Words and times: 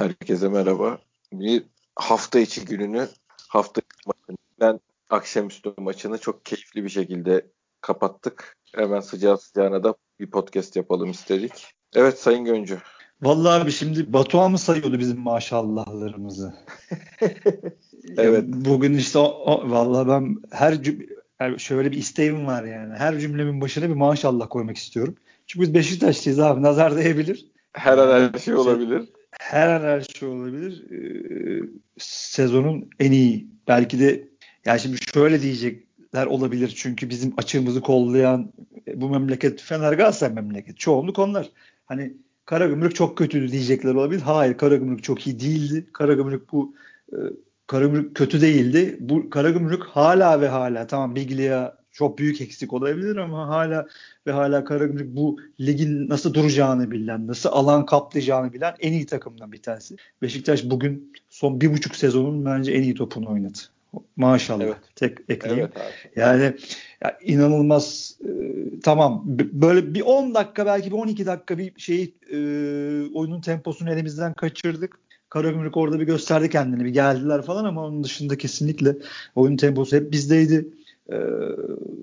Herkese 0.00 0.48
merhaba. 0.48 0.98
Bir 1.32 1.62
hafta 1.96 2.40
içi 2.40 2.64
gününü, 2.64 3.08
hafta 3.48 3.82
ben 4.60 4.80
akşamüstü 5.10 5.72
maçını 5.78 6.18
çok 6.18 6.44
keyifli 6.44 6.84
bir 6.84 6.88
şekilde 6.88 7.46
kapattık. 7.80 8.56
Hemen 8.74 9.00
sıcağı 9.00 9.38
sıcağına 9.38 9.84
da 9.84 9.94
bir 10.20 10.30
podcast 10.30 10.76
yapalım 10.76 11.10
istedik. 11.10 11.52
Evet 11.94 12.18
Sayın 12.18 12.44
Göncü. 12.44 12.78
Vallahi 13.22 13.62
abi 13.62 13.72
şimdi 13.72 14.12
Batuhan 14.12 14.50
mı 14.50 14.58
sayıyordu 14.58 14.98
bizim 14.98 15.20
maşallahlarımızı? 15.20 16.54
evet. 18.16 18.44
bugün 18.46 18.94
işte 18.94 19.18
o, 19.18 19.22
o, 19.22 19.70
vallahi 19.70 20.08
ben 20.08 20.36
her 20.50 20.78
şöyle 21.58 21.92
bir 21.92 21.96
isteğim 21.96 22.46
var 22.46 22.64
yani. 22.64 22.94
Her 22.94 23.18
cümlemin 23.18 23.60
başına 23.60 23.88
bir 23.88 23.94
maşallah 23.94 24.46
koymak 24.50 24.76
istiyorum. 24.76 25.16
Çünkü 25.46 25.66
biz 25.66 25.74
Beşiktaşlıyız 25.74 26.40
abi. 26.40 26.62
Nazar 26.62 26.96
değebilir. 26.96 27.46
Her 27.72 27.98
an 27.98 28.32
her 28.32 28.38
şey 28.38 28.54
olabilir. 28.54 29.08
Her 29.38 29.68
an 29.68 29.82
her 29.82 30.00
şey 30.00 30.28
olabilir. 30.28 30.90
Ee, 30.90 31.62
sezonun 31.98 32.90
en 32.98 33.12
iyi. 33.12 33.46
Belki 33.68 34.00
de 34.00 34.28
yani 34.64 34.80
şimdi 34.80 34.98
şöyle 35.14 35.42
diyecekler 35.42 36.26
olabilir. 36.26 36.74
Çünkü 36.76 37.10
bizim 37.10 37.34
açığımızı 37.36 37.80
kollayan 37.80 38.52
bu 38.94 39.10
memleket 39.10 39.62
Fener 39.62 39.92
Galatasaray 39.92 40.34
memleket. 40.34 40.78
Çoğunluk 40.78 41.18
onlar. 41.18 41.50
Hani 41.86 42.14
Karagümrük 42.46 42.94
çok 42.94 43.18
kötüydü 43.18 43.52
diyecekler 43.52 43.94
olabilir. 43.94 44.20
Hayır 44.20 44.58
Karagümrük 44.58 45.04
çok 45.04 45.26
iyi 45.26 45.40
değildi. 45.40 45.86
Karagümrük 45.92 46.52
bu 46.52 46.74
e, 47.12 47.16
Karagümrük 47.66 48.16
kötü 48.16 48.40
değildi. 48.40 48.96
Bu 49.00 49.30
Karagümrük 49.30 49.84
hala 49.84 50.40
ve 50.40 50.48
hala 50.48 50.86
tamam 50.86 51.14
Biglia 51.14 51.79
çok 52.00 52.18
büyük 52.18 52.40
eksik 52.40 52.72
olabilir 52.72 53.16
ama 53.16 53.48
hala 53.48 53.86
ve 54.26 54.32
hala 54.32 54.64
Karagümrük 54.64 55.16
bu 55.16 55.40
ligin 55.60 56.08
nasıl 56.08 56.34
duracağını 56.34 56.90
bilen, 56.90 57.26
nasıl 57.26 57.48
alan 57.52 57.86
kaplayacağını 57.86 58.52
bilen 58.52 58.74
en 58.80 58.92
iyi 58.92 59.06
takımdan 59.06 59.52
bir 59.52 59.62
tanesi. 59.62 59.96
Beşiktaş 60.22 60.64
bugün 60.64 61.12
son 61.28 61.60
bir 61.60 61.72
buçuk 61.72 61.96
sezonun 61.96 62.44
bence 62.44 62.72
en 62.72 62.82
iyi 62.82 62.94
topunu 62.94 63.30
oynadı. 63.30 63.58
Maşallah. 64.16 64.64
Evet. 64.64 64.76
Tek 64.96 65.18
ekleyeyim. 65.28 65.64
Evet 65.64 65.76
abi. 65.76 66.20
Yani 66.20 66.42
ya 67.04 67.18
inanılmaz 67.22 68.18
e, 68.24 68.30
tamam 68.82 69.22
böyle 69.52 69.94
bir 69.94 70.00
10 70.00 70.34
dakika 70.34 70.66
belki 70.66 70.90
bir 70.90 70.96
12 70.96 71.26
dakika 71.26 71.58
bir 71.58 71.72
şey 71.76 72.14
e, 72.32 72.36
oyunun 73.14 73.40
temposunu 73.40 73.92
elimizden 73.92 74.32
kaçırdık. 74.32 74.98
Karagümrük 75.28 75.76
orada 75.76 76.00
bir 76.00 76.06
gösterdi 76.06 76.50
kendini 76.50 76.84
bir 76.84 76.90
geldiler 76.90 77.42
falan 77.42 77.64
ama 77.64 77.86
onun 77.86 78.04
dışında 78.04 78.38
kesinlikle 78.38 78.96
oyun 79.34 79.56
temposu 79.56 79.96
hep 79.96 80.12
bizdeydi. 80.12 80.68
Ee, 81.12 81.16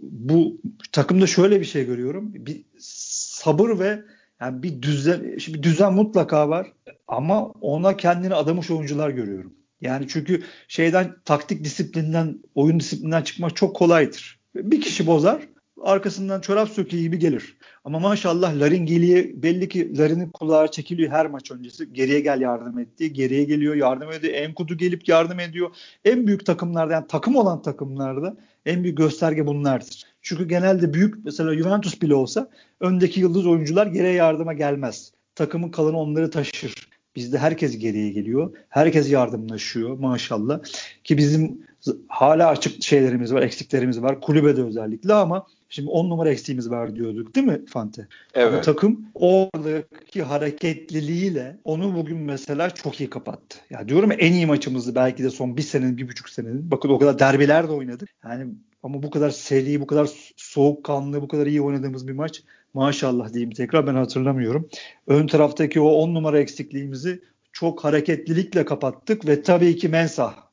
bu 0.01 0.61
takımda 0.91 1.27
şöyle 1.27 1.59
bir 1.59 1.65
şey 1.65 1.85
görüyorum. 1.85 2.33
Bir 2.33 2.65
sabır 2.79 3.79
ve 3.79 3.99
yani 4.41 4.63
bir 4.63 4.81
düzen, 4.81 5.37
şimdi 5.37 5.63
düzen 5.63 5.93
mutlaka 5.93 6.49
var 6.49 6.73
ama 7.07 7.45
ona 7.47 7.97
kendini 7.97 8.35
adamış 8.35 8.71
oyuncular 8.71 9.09
görüyorum. 9.09 9.53
Yani 9.81 10.07
çünkü 10.07 10.43
şeyden 10.67 11.15
taktik 11.25 11.63
disiplinden, 11.63 12.39
oyun 12.55 12.79
disiplinden 12.79 13.21
çıkmak 13.21 13.55
çok 13.55 13.75
kolaydır. 13.75 14.39
Bir 14.55 14.81
kişi 14.81 15.07
bozar, 15.07 15.47
arkasından 15.81 16.41
çorap 16.41 16.69
söküğü 16.69 16.99
gibi 16.99 17.19
gelir. 17.19 17.57
Ama 17.83 17.99
maşallah 17.99 18.59
Larin 18.59 18.85
geriye 18.85 19.43
belli 19.43 19.69
ki 19.69 19.97
Larin'in 19.97 20.29
kulağı 20.29 20.71
çekiliyor 20.71 21.11
her 21.11 21.25
maç 21.27 21.51
öncesi. 21.51 21.93
Geriye 21.93 22.19
gel 22.19 22.41
yardım 22.41 22.79
etti. 22.79 23.13
Geriye 23.13 23.43
geliyor 23.43 23.75
yardım 23.75 24.11
ediyor. 24.11 24.33
Enkudu 24.33 24.77
gelip 24.77 25.07
yardım 25.07 25.39
ediyor. 25.39 25.75
En 26.05 26.27
büyük 26.27 26.45
takımlarda 26.45 26.93
yani 26.93 27.07
takım 27.07 27.35
olan 27.35 27.61
takımlarda 27.61 28.37
en 28.67 28.83
büyük 28.83 28.97
gösterge 28.97 29.47
bunlardır. 29.47 30.03
Çünkü 30.21 30.47
genelde 30.47 30.93
büyük 30.93 31.25
mesela 31.25 31.55
Juventus 31.55 32.01
bile 32.01 32.15
olsa 32.15 32.49
öndeki 32.79 33.19
yıldız 33.19 33.47
oyuncular 33.47 33.87
geriye 33.87 34.13
yardıma 34.13 34.53
gelmez. 34.53 35.11
Takımın 35.35 35.69
kalanı 35.69 35.97
onları 35.97 36.29
taşır. 36.29 36.86
Bizde 37.17 37.37
herkes 37.37 37.77
geriye 37.77 38.09
geliyor. 38.09 38.53
Herkes 38.69 39.11
yardımlaşıyor 39.11 39.99
maşallah. 39.99 40.59
Ki 41.03 41.17
bizim 41.17 41.61
hala 42.07 42.47
açık 42.47 42.83
şeylerimiz 42.83 43.33
var, 43.33 43.41
eksiklerimiz 43.41 44.01
var. 44.01 44.21
Kulübede 44.21 44.63
özellikle 44.63 45.13
ama 45.13 45.47
Şimdi 45.69 45.89
10 45.89 46.09
numara 46.09 46.29
eksiğimiz 46.29 46.69
var 46.69 46.95
diyorduk 46.95 47.35
değil 47.35 47.47
mi 47.47 47.65
Fante? 47.65 48.07
Evet. 48.33 48.53
Ama 48.53 48.61
takım 48.61 49.05
oradaki 49.13 50.23
hareketliliğiyle 50.23 51.57
onu 51.63 51.95
bugün 51.95 52.17
mesela 52.17 52.69
çok 52.69 52.99
iyi 53.01 53.09
kapattı. 53.09 53.57
Ya 53.69 53.87
diyorum 53.87 54.11
en 54.17 54.33
iyi 54.33 54.45
maçımızdı 54.45 54.95
belki 54.95 55.23
de 55.23 55.29
son 55.29 55.57
bir 55.57 55.61
senenin, 55.61 55.97
bir 55.97 56.07
buçuk 56.07 56.29
senenin. 56.29 56.71
Bakın 56.71 56.89
o 56.89 56.99
kadar 56.99 57.19
derbiler 57.19 57.67
de 57.67 57.71
oynadık. 57.71 58.09
Yani 58.23 58.53
ama 58.83 59.03
bu 59.03 59.09
kadar 59.09 59.29
seri, 59.29 59.81
bu 59.81 59.87
kadar 59.87 60.09
soğukkanlı, 60.35 61.21
bu 61.21 61.27
kadar 61.27 61.47
iyi 61.47 61.61
oynadığımız 61.61 62.07
bir 62.07 62.13
maç 62.13 62.43
maşallah 62.73 63.33
diyeyim 63.33 63.51
tekrar 63.51 63.87
ben 63.87 63.95
hatırlamıyorum. 63.95 64.69
Ön 65.07 65.27
taraftaki 65.27 65.81
o 65.81 65.89
10 65.89 66.13
numara 66.13 66.39
eksikliğimizi 66.39 67.21
çok 67.51 67.83
hareketlilikle 67.83 68.65
kapattık 68.65 69.27
ve 69.27 69.41
tabii 69.41 69.77
ki 69.77 69.89
Mensah 69.89 70.47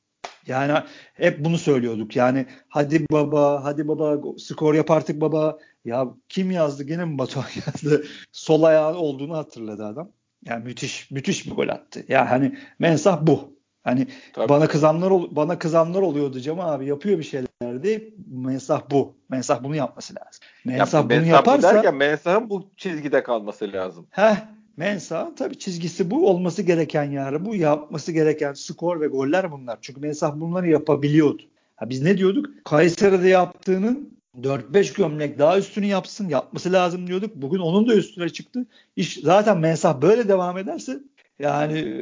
yani 0.47 0.73
hep 1.15 1.45
bunu 1.45 1.59
söylüyorduk. 1.59 2.17
Yani 2.17 2.47
hadi 2.69 3.07
baba, 3.11 3.65
hadi 3.65 3.89
baba 3.89 4.39
skor 4.39 4.75
yap 4.75 4.91
artık 4.91 5.21
baba. 5.21 5.59
Ya 5.85 6.09
kim 6.29 6.51
yazdı? 6.51 6.83
Gene 6.83 7.05
mi 7.05 7.19
Batuhan 7.19 7.47
yazdı? 7.67 8.05
Sol 8.33 8.63
ayağı 8.63 8.97
olduğunu 8.97 9.37
hatırladı 9.37 9.87
adam. 9.87 10.11
Yani 10.47 10.65
müthiş 10.65 11.11
müthiş 11.11 11.47
bir 11.47 11.53
gol 11.53 11.69
attı. 11.69 12.05
Ya 12.09 12.31
hani 12.31 12.59
mensah 12.79 13.27
bu. 13.27 13.55
Hani 13.83 14.07
Tabii. 14.33 14.49
bana 14.49 14.67
kızanlar 14.67 15.13
bana 15.37 15.59
kızanlar 15.59 16.03
oluyordu 16.03 16.41
Cem 16.41 16.61
abi 16.61 16.87
yapıyor 16.87 17.19
bir 17.19 17.25
şeyler 17.25 17.83
diye. 17.83 18.15
Mensah 18.27 18.91
bu. 18.91 19.17
Mensah 19.29 19.63
bunu 19.65 19.77
yapması 19.77 20.15
lazım. 20.15 20.41
Mensah 20.65 20.99
ya, 20.99 21.05
bunu 21.05 21.19
mensah 21.19 21.29
yaparsa 21.33 21.71
bu 21.71 21.75
derken 21.75 21.95
mensahın 21.95 22.51
bu 22.51 22.71
çizgide 22.77 23.23
kalması 23.23 23.73
lazım. 23.73 24.07
Heh, 24.11 24.37
Mensa 24.77 25.33
tabii 25.37 25.59
çizgisi 25.59 26.11
bu 26.11 26.31
olması 26.31 26.63
gereken 26.63 27.11
yani 27.11 27.45
bu 27.45 27.55
yapması 27.55 28.13
gereken 28.13 28.53
skor 28.53 29.01
ve 29.01 29.07
goller 29.07 29.53
bunlar. 29.53 29.79
Çünkü 29.81 30.01
Mensah 30.01 30.41
bunları 30.41 30.69
yapabiliyordu. 30.69 31.43
Ha 31.77 31.91
biz 31.91 32.03
ne 32.03 32.19
diyorduk? 32.19 32.47
Kayseri'de 32.65 33.29
yaptığının 33.29 34.19
4-5 34.41 34.97
gömlek 34.97 35.39
daha 35.39 35.59
üstünü 35.59 35.87
yapsın 35.87 36.29
yapması 36.29 36.73
lazım 36.73 37.07
diyorduk. 37.07 37.37
Bugün 37.37 37.59
onun 37.59 37.89
da 37.89 37.95
üstüne 37.95 38.29
çıktı. 38.29 38.67
İş 38.97 39.21
zaten 39.23 39.59
Mensah 39.59 40.03
böyle 40.03 40.29
devam 40.29 40.59
ederse 40.59 41.01
yani 41.39 41.79
e, 41.79 41.95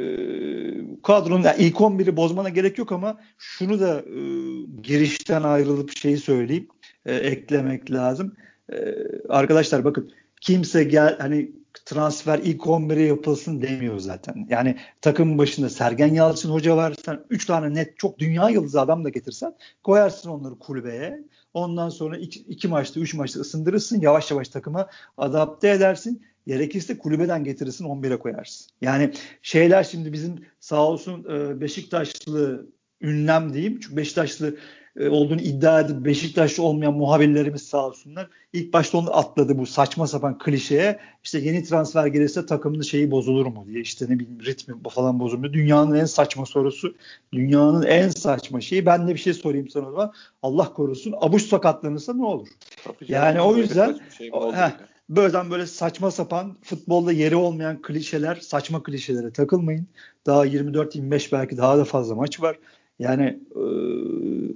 kadronun 1.02 1.42
yani 1.42 1.62
ilk 1.62 1.76
11'i 1.76 2.16
bozmana 2.16 2.48
gerek 2.48 2.78
yok 2.78 2.92
ama 2.92 3.20
şunu 3.38 3.80
da 3.80 4.00
e, 4.00 4.20
girişten 4.82 5.42
ayrılıp 5.42 5.96
şeyi 5.96 6.16
söyleyeyim 6.16 6.68
e, 7.06 7.14
eklemek 7.14 7.90
lazım. 7.90 8.34
E, 8.72 8.94
arkadaşlar 9.28 9.84
bakın 9.84 10.12
kimse 10.40 10.84
gel 10.84 11.18
hani 11.18 11.52
transfer 11.84 12.38
ilk 12.38 12.60
11'e 12.60 13.02
yapılsın 13.02 13.62
demiyor 13.62 13.98
zaten. 13.98 14.46
Yani 14.50 14.76
takımın 15.00 15.38
başında 15.38 15.68
Sergen 15.68 16.14
Yalçın 16.14 16.50
hoca 16.50 16.76
var. 16.76 16.94
Sen 17.04 17.20
3 17.30 17.46
tane 17.46 17.74
net 17.74 17.98
çok 17.98 18.18
dünya 18.18 18.48
yıldızı 18.48 18.80
adam 18.80 19.04
da 19.04 19.08
getirsen 19.08 19.54
koyarsın 19.82 20.30
onları 20.30 20.58
kulübeye. 20.58 21.24
Ondan 21.54 21.88
sonra 21.88 22.16
2 22.18 22.68
maçta 22.68 23.00
3 23.00 23.14
maçta 23.14 23.40
ısındırırsın. 23.40 24.00
Yavaş 24.00 24.30
yavaş 24.30 24.48
takıma 24.48 24.88
adapte 25.18 25.68
edersin. 25.68 26.22
Gerekirse 26.46 26.98
kulübeden 26.98 27.44
getirirsin 27.44 27.84
11'e 27.84 28.18
koyarsın. 28.18 28.66
Yani 28.80 29.12
şeyler 29.42 29.84
şimdi 29.84 30.12
bizim 30.12 30.44
sağ 30.60 30.86
olsun 30.86 31.24
e, 31.30 31.60
Beşiktaşlı 31.60 32.66
ünlem 33.00 33.54
diyeyim. 33.54 33.80
Çünkü 33.80 33.96
Beşiktaşlı 33.96 34.56
e, 34.96 35.08
olduğunu 35.08 35.40
iddia 35.40 35.80
edip 35.80 36.04
Beşiktaşlı 36.04 36.62
olmayan 36.62 36.94
muhabirlerimiz 36.94 37.62
sağ 37.62 37.86
olsunlar. 37.86 38.28
İlk 38.52 38.72
başta 38.72 38.98
onu 38.98 39.16
atladı 39.16 39.58
bu 39.58 39.66
saçma 39.66 40.06
sapan 40.06 40.38
klişeye. 40.38 40.98
İşte 41.24 41.38
yeni 41.38 41.64
transfer 41.64 42.06
gelirse 42.06 42.46
takımın 42.46 42.80
şeyi 42.80 43.10
bozulur 43.10 43.46
mu 43.46 43.64
diye 43.66 43.80
işte 43.80 44.06
ne 44.08 44.18
bileyim 44.18 44.40
ritmi 44.44 44.74
falan 44.90 45.20
bozulmuyor. 45.20 45.52
Dünyanın 45.52 45.94
en 45.94 46.04
saçma 46.04 46.46
sorusu. 46.46 46.94
Dünyanın 47.32 47.82
en 47.82 48.08
saçma 48.08 48.60
şeyi. 48.60 48.86
Ben 48.86 49.08
de 49.08 49.14
bir 49.14 49.20
şey 49.20 49.34
sorayım 49.34 49.68
sana 49.68 49.88
o 49.88 49.90
zaman. 49.90 50.12
Allah 50.42 50.72
korusun. 50.72 51.14
Abuş 51.20 51.42
sakatlanırsa 51.42 52.14
ne 52.14 52.24
olur? 52.24 52.48
Tabii 52.84 53.12
yani 53.12 53.40
o 53.40 53.56
yüzden 53.56 53.98
şey 54.18 54.30
heh, 54.30 54.70
Böyleden 55.08 55.50
böyle 55.50 55.66
saçma 55.66 56.10
sapan 56.10 56.56
futbolda 56.62 57.12
yeri 57.12 57.36
olmayan 57.36 57.82
klişeler, 57.82 58.36
saçma 58.36 58.82
klişelere 58.82 59.32
takılmayın. 59.32 59.86
Daha 60.26 60.46
24-25 60.46 61.32
belki 61.32 61.56
daha 61.56 61.78
da 61.78 61.84
fazla 61.84 62.14
maç 62.14 62.40
var. 62.40 62.58
Yani 63.02 63.38
e, 63.56 63.62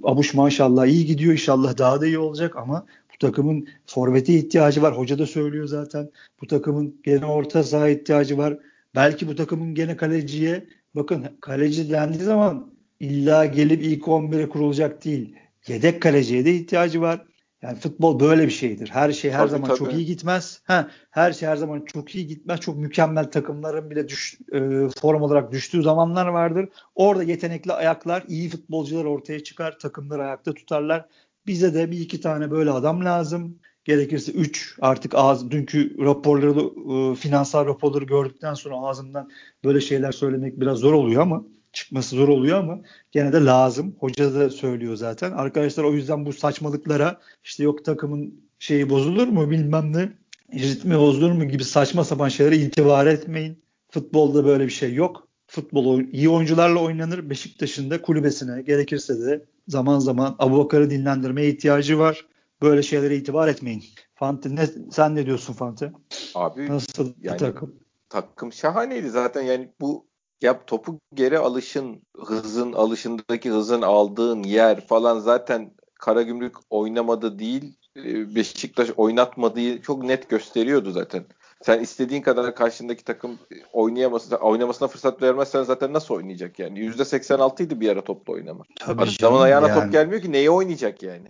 Abuş 0.03 0.33
maşallah 0.33 0.85
iyi 0.85 1.05
gidiyor 1.05 1.31
inşallah 1.31 1.77
daha 1.77 2.01
da 2.01 2.05
iyi 2.05 2.19
olacak 2.19 2.55
ama 2.55 2.85
bu 3.13 3.17
takımın 3.19 3.67
forvete 3.85 4.33
ihtiyacı 4.33 4.81
var. 4.81 4.97
Hoca 4.97 5.19
da 5.19 5.25
söylüyor 5.25 5.67
zaten. 5.67 6.09
Bu 6.41 6.47
takımın 6.47 7.01
gene 7.03 7.25
orta 7.25 7.63
saha 7.63 7.89
ihtiyacı 7.89 8.37
var. 8.37 8.57
Belki 8.95 9.27
bu 9.27 9.35
takımın 9.35 9.75
gene 9.75 9.97
kaleciye 9.97 10.67
bakın 10.95 11.23
kaleci 11.41 11.91
dendiği 11.91 12.23
zaman 12.23 12.73
illa 12.99 13.45
gelip 13.45 13.83
ilk 13.83 14.03
11'e 14.03 14.49
kurulacak 14.49 15.05
değil. 15.05 15.35
Yedek 15.67 16.01
kaleciye 16.01 16.45
de 16.45 16.55
ihtiyacı 16.55 17.01
var. 17.01 17.25
Yani 17.61 17.77
futbol 17.79 18.19
böyle 18.19 18.45
bir 18.45 18.51
şeydir. 18.51 18.89
Her 18.89 19.11
şey 19.11 19.31
her 19.31 19.39
tabii, 19.39 19.49
zaman 19.49 19.67
tabii. 19.67 19.77
çok 19.77 19.93
iyi 19.93 20.05
gitmez. 20.05 20.61
Ha, 20.63 20.89
her 21.11 21.33
şey 21.33 21.49
her 21.49 21.55
zaman 21.55 21.81
çok 21.81 22.15
iyi 22.15 22.27
gitmez. 22.27 22.59
Çok 22.59 22.77
mükemmel 22.77 23.31
takımların 23.31 23.89
bile 23.89 24.07
düş, 24.07 24.37
e, 24.51 24.59
form 25.01 25.21
olarak 25.21 25.51
düştüğü 25.51 25.83
zamanlar 25.83 26.27
vardır. 26.27 26.69
Orada 26.95 27.23
yetenekli 27.23 27.73
ayaklar, 27.73 28.23
iyi 28.27 28.49
futbolcular 28.49 29.05
ortaya 29.05 29.43
çıkar. 29.43 29.79
Takımları 29.79 30.23
ayakta 30.23 30.53
tutarlar. 30.53 31.05
Bize 31.47 31.73
de 31.73 31.91
bir 31.91 31.99
iki 31.99 32.21
tane 32.21 32.51
böyle 32.51 32.71
adam 32.71 33.05
lazım. 33.05 33.59
gerekirse 33.85 34.31
3 34.31 34.77
artık 34.81 35.15
ağız 35.15 35.51
dünkü 35.51 36.05
raporları 36.05 37.11
e, 37.11 37.15
finansal 37.15 37.65
raporları 37.65 38.05
gördükten 38.05 38.53
sonra 38.53 38.75
ağzımdan 38.75 39.29
böyle 39.63 39.81
şeyler 39.81 40.11
söylemek 40.11 40.59
biraz 40.59 40.77
zor 40.77 40.93
oluyor 40.93 41.21
ama 41.21 41.43
çıkması 41.73 42.15
zor 42.15 42.27
oluyor 42.27 42.59
ama 42.59 42.79
gene 43.11 43.33
de 43.33 43.45
lazım. 43.45 43.95
Hoca 43.99 44.33
da 44.33 44.49
söylüyor 44.49 44.95
zaten. 44.95 45.31
Arkadaşlar 45.31 45.83
o 45.83 45.93
yüzden 45.93 46.25
bu 46.25 46.33
saçmalıklara 46.33 47.19
işte 47.43 47.63
yok 47.63 47.85
takımın 47.85 48.41
şeyi 48.59 48.89
bozulur 48.89 49.27
mu 49.27 49.51
bilmem 49.51 49.93
ne 49.93 50.09
ritmi 50.53 50.99
bozulur 50.99 51.31
mu 51.31 51.45
gibi 51.45 51.63
saçma 51.63 52.03
sapan 52.03 52.29
şeylere 52.29 52.57
itibar 52.57 53.05
etmeyin. 53.05 53.63
Futbolda 53.89 54.45
böyle 54.45 54.65
bir 54.65 54.71
şey 54.71 54.93
yok. 54.93 55.27
Futbol 55.47 56.01
iyi 56.01 56.29
oyuncularla 56.29 56.79
oynanır. 56.79 57.29
Beşiktaş'ın 57.29 57.89
da 57.89 58.01
kulübesine 58.01 58.61
gerekirse 58.61 59.19
de 59.19 59.45
zaman 59.67 59.99
zaman 59.99 60.35
Abubakar'ı 60.39 60.89
dinlendirmeye 60.89 61.49
ihtiyacı 61.49 61.99
var. 61.99 62.25
Böyle 62.61 62.83
şeylere 62.83 63.15
itibar 63.15 63.47
etmeyin. 63.47 63.83
Fante 64.15 64.55
ne, 64.55 64.67
sen 64.91 65.15
ne 65.15 65.25
diyorsun 65.25 65.53
Fante? 65.53 65.91
Abi 66.35 66.69
nasıl 66.69 67.13
yani, 67.21 67.37
takım? 67.37 67.75
Takım 68.09 68.53
şahaneydi 68.53 69.09
zaten 69.09 69.41
yani 69.41 69.69
bu 69.81 70.05
ya 70.41 70.65
topu 70.65 70.99
geri 71.13 71.39
alışın, 71.39 72.01
hızın 72.25 72.73
alışındaki 72.73 73.49
hızın 73.49 73.81
aldığın 73.81 74.43
yer 74.43 74.87
falan 74.87 75.19
zaten 75.19 75.71
Karagümrük 75.99 76.55
oynamadı 76.69 77.39
değil 77.39 77.77
e, 77.97 78.35
Beşiktaş 78.35 78.89
oynatmadığı 78.97 79.81
çok 79.81 80.03
net 80.03 80.29
gösteriyordu 80.29 80.91
zaten. 80.91 81.25
Sen 81.61 81.79
istediğin 81.79 82.21
kadar 82.21 82.55
karşındaki 82.55 83.03
takım 83.03 83.39
oynayamasın, 83.73 84.35
oynamasına 84.35 84.87
fırsat 84.87 85.21
vermezsen 85.21 85.63
zaten 85.63 85.93
nasıl 85.93 86.15
oynayacak 86.15 86.59
yani? 86.59 86.79
%86 86.79 87.63
idi 87.63 87.79
bir 87.79 87.89
ara 87.89 88.03
topla 88.03 88.33
oynama. 88.33 88.63
Tabii 88.79 89.03
Adamın 89.19 89.41
ayağına 89.41 89.67
yani. 89.67 89.83
top 89.83 89.91
gelmiyor 89.91 90.21
ki 90.21 90.31
neye 90.31 90.49
oynayacak 90.49 91.03
yani? 91.03 91.27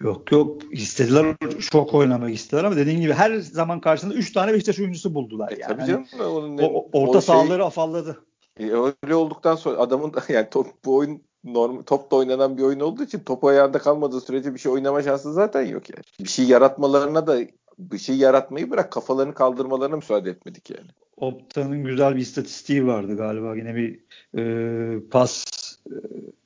Yok 0.00 0.32
yok 0.32 0.62
istediler 0.72 1.36
çok 1.70 1.94
oynamak 1.94 2.34
istediler 2.34 2.64
ama 2.64 2.76
dediğin 2.76 3.00
gibi 3.00 3.12
her 3.12 3.36
zaman 3.36 3.80
karşısında 3.80 4.14
3 4.14 4.32
tane 4.32 4.52
Beşiktaş 4.52 4.80
oyuncusu 4.80 5.14
buldular 5.14 5.52
e, 5.52 5.56
yani. 5.60 5.76
Tabii 5.76 5.86
canım. 5.86 6.06
Onun, 6.20 6.58
o, 6.58 6.88
orta 6.92 7.10
o 7.10 7.12
şey, 7.12 7.20
sahaları 7.20 7.64
afalladı. 7.64 8.24
E, 8.60 8.64
öyle 8.64 9.14
olduktan 9.14 9.56
sonra 9.56 9.78
adamın 9.78 10.12
yani 10.28 10.46
top, 10.50 10.66
bu 10.84 10.96
oyun 10.96 11.22
normal 11.44 11.82
topla 11.82 12.16
oynanan 12.16 12.58
bir 12.58 12.62
oyun 12.62 12.80
olduğu 12.80 13.02
için 13.02 13.18
top 13.18 13.44
ayağında 13.44 13.78
kalmadığı 13.78 14.20
sürece 14.20 14.54
bir 14.54 14.58
şey 14.58 14.72
oynama 14.72 15.02
şansı 15.02 15.32
zaten 15.32 15.62
yok 15.62 15.90
yani. 15.90 16.02
Bir 16.20 16.28
şey 16.28 16.44
yaratmalarına 16.44 17.26
da 17.26 17.38
bir 17.78 17.98
şey 17.98 18.16
yaratmayı 18.16 18.70
bırak 18.70 18.92
kafalarını 18.92 19.34
kaldırmalarına 19.34 19.96
müsaade 19.96 20.30
etmedik 20.30 20.70
yani. 20.70 20.90
Opta'nın 21.16 21.84
güzel 21.84 22.16
bir 22.16 22.20
istatistiği 22.20 22.86
vardı 22.86 23.16
galiba. 23.16 23.56
Yine 23.56 23.74
bir 23.74 24.00
e, 24.38 25.08
pas 25.10 25.44
e, 25.86 25.94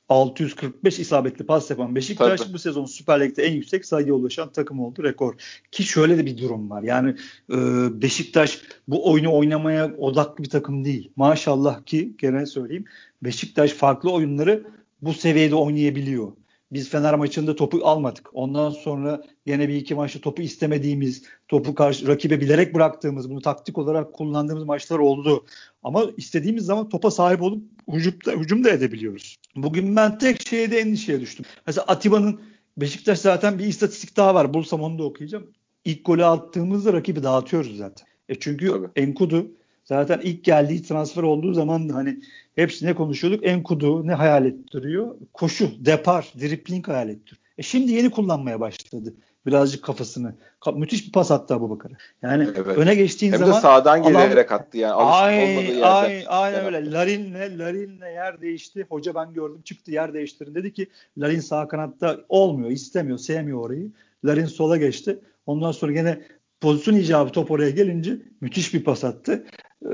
645 0.09 0.99
isabetli 0.99 1.45
pas 1.45 1.69
yapan 1.69 1.95
Beşiktaş 1.95 2.41
Tabii. 2.41 2.53
bu 2.53 2.59
sezon 2.59 2.85
Süper 2.85 3.21
Lig'de 3.21 3.43
en 3.43 3.53
yüksek 3.53 3.85
sayıya 3.85 4.13
ulaşan 4.13 4.51
takım 4.51 4.79
oldu 4.79 5.03
rekor. 5.03 5.35
Ki 5.71 5.83
şöyle 5.83 6.17
de 6.17 6.25
bir 6.25 6.37
durum 6.37 6.69
var. 6.69 6.83
Yani 6.83 7.15
e, 7.51 7.55
Beşiktaş 8.01 8.61
bu 8.87 9.11
oyunu 9.11 9.37
oynamaya 9.37 9.95
odaklı 9.97 10.43
bir 10.43 10.49
takım 10.49 10.85
değil. 10.85 11.11
Maşallah 11.15 11.85
ki 11.85 12.13
gene 12.17 12.45
söyleyeyim 12.45 12.85
Beşiktaş 13.23 13.71
farklı 13.71 14.11
oyunları 14.11 14.63
bu 15.01 15.13
seviyede 15.13 15.55
oynayabiliyor. 15.55 16.31
Biz 16.71 16.89
Fener 16.89 17.15
maçında 17.15 17.55
topu 17.55 17.79
almadık. 17.83 18.29
Ondan 18.33 18.69
sonra 18.69 19.23
yine 19.45 19.69
bir 19.69 19.75
iki 19.75 19.95
maçta 19.95 20.21
topu 20.21 20.41
istemediğimiz, 20.41 21.23
topu 21.47 21.75
karşı 21.75 22.07
rakibe 22.07 22.41
bilerek 22.41 22.75
bıraktığımız, 22.75 23.29
bunu 23.29 23.41
taktik 23.41 23.77
olarak 23.77 24.13
kullandığımız 24.13 24.63
maçlar 24.63 24.99
oldu. 24.99 25.45
Ama 25.83 26.03
istediğimiz 26.17 26.65
zaman 26.65 26.89
topa 26.89 27.11
sahip 27.11 27.41
olup 27.41 27.63
hücumda, 27.93 28.31
hücum 28.31 28.63
da 28.63 28.69
edebiliyoruz. 28.69 29.37
Bugün 29.55 29.95
ben 29.95 30.17
tek 30.17 30.47
şeyde 30.47 30.79
endişeye 30.79 31.21
düştüm. 31.21 31.45
Mesela 31.67 31.85
Atiba'nın 31.85 32.41
Beşiktaş 32.77 33.19
zaten 33.19 33.59
bir 33.59 33.65
istatistik 33.65 34.17
daha 34.17 34.35
var. 34.35 34.53
Bulsam 34.53 34.81
onu 34.81 34.99
da 34.99 35.03
okuyacağım. 35.03 35.51
İlk 35.85 36.05
golü 36.05 36.25
attığımızda 36.25 36.93
rakibi 36.93 37.23
dağıtıyoruz 37.23 37.77
zaten. 37.77 38.07
E 38.29 38.35
çünkü. 38.39 38.91
Enkudu 38.95 39.51
zaten 39.89 40.19
ilk 40.23 40.43
geldiği 40.43 40.83
transfer 40.83 41.23
olduğu 41.23 41.53
zaman 41.53 41.89
hani 41.89 42.19
hepsine 42.55 42.95
konuşuyorduk. 42.95 43.45
Enkudu 43.45 44.07
ne 44.07 44.13
hayal 44.13 44.45
ettiriyor? 44.45 45.15
Koşu, 45.33 45.85
depar, 45.85 46.33
dripling 46.39 46.87
hayal 46.87 47.09
ettiriyor. 47.09 47.41
E 47.57 47.63
şimdi 47.63 47.91
yeni 47.91 48.09
kullanmaya 48.09 48.59
başladı 48.59 49.13
birazcık 49.45 49.83
kafasını. 49.83 50.35
Ka- 50.61 50.79
müthiş 50.79 51.07
bir 51.07 51.11
pas 51.11 51.31
attı 51.31 51.53
Abu 51.53 51.69
Bakar'a. 51.69 51.93
Yani 52.21 52.47
evet. 52.55 52.77
öne 52.77 52.95
geçtiğin 52.95 53.31
Hem 53.31 53.39
zaman 53.39 53.55
de 53.55 53.61
sağdan 53.61 54.03
gelerek 54.03 54.51
attı 54.51 54.77
yani. 54.77 54.93
Ay, 54.93 55.83
ay, 55.83 56.23
aynen 56.27 56.65
öyle. 56.65 56.91
Larin'le 56.91 57.59
Larin'le 57.59 58.13
yer 58.13 58.41
değişti. 58.41 58.85
Hoca 58.89 59.15
ben 59.15 59.33
gördüm 59.33 59.61
çıktı 59.61 59.91
yer 59.91 60.13
değiştirin 60.13 60.55
dedi 60.55 60.73
ki 60.73 60.87
Larin 61.17 61.39
sağ 61.39 61.67
kanatta 61.67 62.17
olmuyor, 62.29 62.71
istemiyor, 62.71 63.17
sevmiyor 63.17 63.59
orayı. 63.59 63.91
Larin 64.25 64.45
sola 64.45 64.77
geçti. 64.77 65.19
Ondan 65.45 65.71
sonra 65.71 65.91
yine 65.91 66.21
pozisyon 66.61 66.95
icabı 66.95 67.31
top 67.31 67.51
oraya 67.51 67.69
gelince 67.69 68.17
müthiş 68.41 68.73
bir 68.73 68.83
pas 68.83 69.03
attı. 69.03 69.45
Ee, 69.85 69.89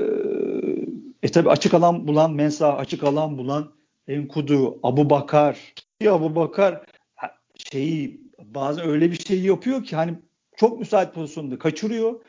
e 1.22 1.28
tabi 1.28 1.50
açık 1.50 1.74
alan 1.74 2.08
bulan 2.08 2.32
Mensa, 2.32 2.76
açık 2.76 3.04
alan 3.04 3.38
bulan 3.38 3.72
Enkudu, 4.08 4.78
Abu 4.82 5.10
Bakar. 5.10 5.74
Ya 6.00 6.14
Abu 6.14 6.36
Bakar 6.36 6.84
şeyi 7.72 8.20
bazen 8.44 8.88
öyle 8.88 9.10
bir 9.10 9.16
şey 9.16 9.40
yapıyor 9.40 9.84
ki 9.84 9.96
hani 9.96 10.14
çok 10.56 10.78
müsait 10.78 11.14
pozisyonda 11.14 11.58
kaçırıyor. 11.58 12.20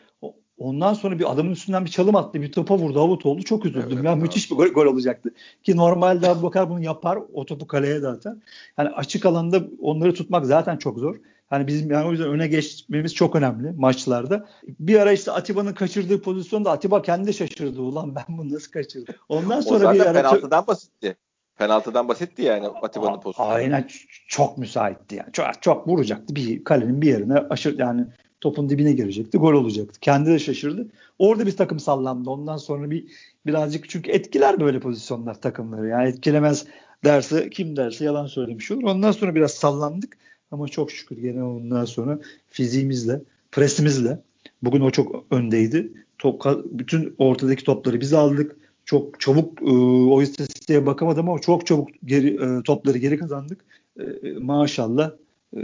Ondan 0.57 0.93
sonra 0.93 1.19
bir 1.19 1.31
adamın 1.31 1.51
üstünden 1.51 1.85
bir 1.85 1.89
çalım 1.89 2.15
attı. 2.15 2.41
Bir 2.41 2.51
topa 2.51 2.77
vurdu. 2.77 2.99
Avut 2.99 3.25
oldu. 3.25 3.43
Çok 3.43 3.65
üzüldüm. 3.65 3.89
Evet, 3.93 4.03
ya 4.03 4.11
evet. 4.11 4.21
müthiş 4.21 4.51
bir 4.51 4.55
gol, 4.55 4.67
gol 4.67 4.85
olacaktı. 4.85 5.33
Ki 5.63 5.77
normalde 5.77 6.29
Abu 6.29 6.43
Bakar 6.43 6.69
bunu 6.69 6.83
yapar. 6.83 7.19
O 7.33 7.45
topu 7.45 7.67
kaleye 7.67 7.99
zaten. 7.99 8.41
Yani 8.77 8.89
açık 8.89 9.25
alanda 9.25 9.63
onları 9.81 10.13
tutmak 10.13 10.45
zaten 10.45 10.77
çok 10.77 10.99
zor. 10.99 11.15
Hani 11.47 11.67
bizim 11.67 11.91
yani 11.91 12.07
o 12.07 12.11
yüzden 12.11 12.27
öne 12.27 12.47
geçmemiz 12.47 13.15
çok 13.15 13.35
önemli 13.35 13.71
maçlarda. 13.71 14.47
Bir 14.79 14.99
ara 14.99 15.11
işte 15.11 15.31
Atiba'nın 15.31 15.73
kaçırdığı 15.73 16.21
pozisyonda 16.21 16.71
Atiba 16.71 17.01
kendi 17.01 17.33
şaşırdı. 17.33 17.81
Ulan 17.81 18.15
ben 18.15 18.37
bunu 18.37 18.53
nasıl 18.53 18.71
kaçırdım? 18.71 19.15
Ondan 19.29 19.61
sonra 19.61 19.91
o 19.91 19.93
bir 19.93 19.99
ara 19.99 20.13
penaltıdan 20.13 20.59
çok... 20.59 20.67
basitti. 20.67 21.17
Penaltıdan 21.57 22.07
basitti 22.07 22.41
yani 22.41 22.67
Atiba'nın 22.67 23.19
pozisyonu. 23.19 23.49
Aynen 23.49 23.87
çok 24.27 24.57
müsaitti 24.57 25.15
yani. 25.15 25.31
Çok, 25.33 25.61
çok 25.61 25.87
vuracaktı. 25.87 26.35
Bir 26.35 26.63
kalenin 26.63 27.01
bir 27.01 27.07
yerine 27.07 27.33
aşır 27.33 27.79
yani 27.79 28.05
topun 28.41 28.69
dibine 28.69 28.91
girecekti. 28.91 29.37
Gol 29.37 29.53
olacaktı. 29.53 29.99
Kendi 29.99 30.29
de 30.29 30.39
şaşırdı. 30.39 30.87
Orada 31.19 31.45
bir 31.45 31.57
takım 31.57 31.79
sallandı. 31.79 32.29
Ondan 32.29 32.57
sonra 32.57 32.89
bir 32.89 33.05
birazcık 33.45 33.89
çünkü 33.89 34.11
etkiler 34.11 34.59
böyle 34.59 34.79
pozisyonlar 34.79 35.41
takımları. 35.41 35.87
Yani 35.87 36.09
etkilemez 36.09 36.65
derse 37.03 37.49
kim 37.49 37.75
derse 37.75 38.05
yalan 38.05 38.25
söylemiş 38.25 38.71
olur. 38.71 38.83
Ondan 38.83 39.11
sonra 39.11 39.35
biraz 39.35 39.51
sallandık. 39.51 40.17
Ama 40.51 40.67
çok 40.67 40.91
şükür 40.91 41.17
gene 41.17 41.43
ondan 41.43 41.85
sonra 41.85 42.19
fiziğimizle, 42.47 43.21
presimizle 43.51 44.19
bugün 44.61 44.81
o 44.81 44.91
çok 44.91 45.25
öndeydi. 45.31 45.91
Top, 46.17 46.45
bütün 46.65 47.15
ortadaki 47.17 47.63
topları 47.63 48.01
biz 48.01 48.13
aldık. 48.13 48.55
Çok 48.85 49.19
çabuk 49.19 49.61
e, 49.61 49.71
o 50.09 50.21
istatistiğe 50.21 50.85
bakamadım 50.85 51.29
ama 51.29 51.39
çok 51.39 51.65
çabuk 51.65 51.89
geri, 52.05 52.35
e, 52.43 52.63
topları 52.63 52.97
geri 52.97 53.17
kazandık. 53.17 53.65
E, 53.99 54.03
e 54.03 54.33
maşallah 54.33 55.11
e, 55.57 55.61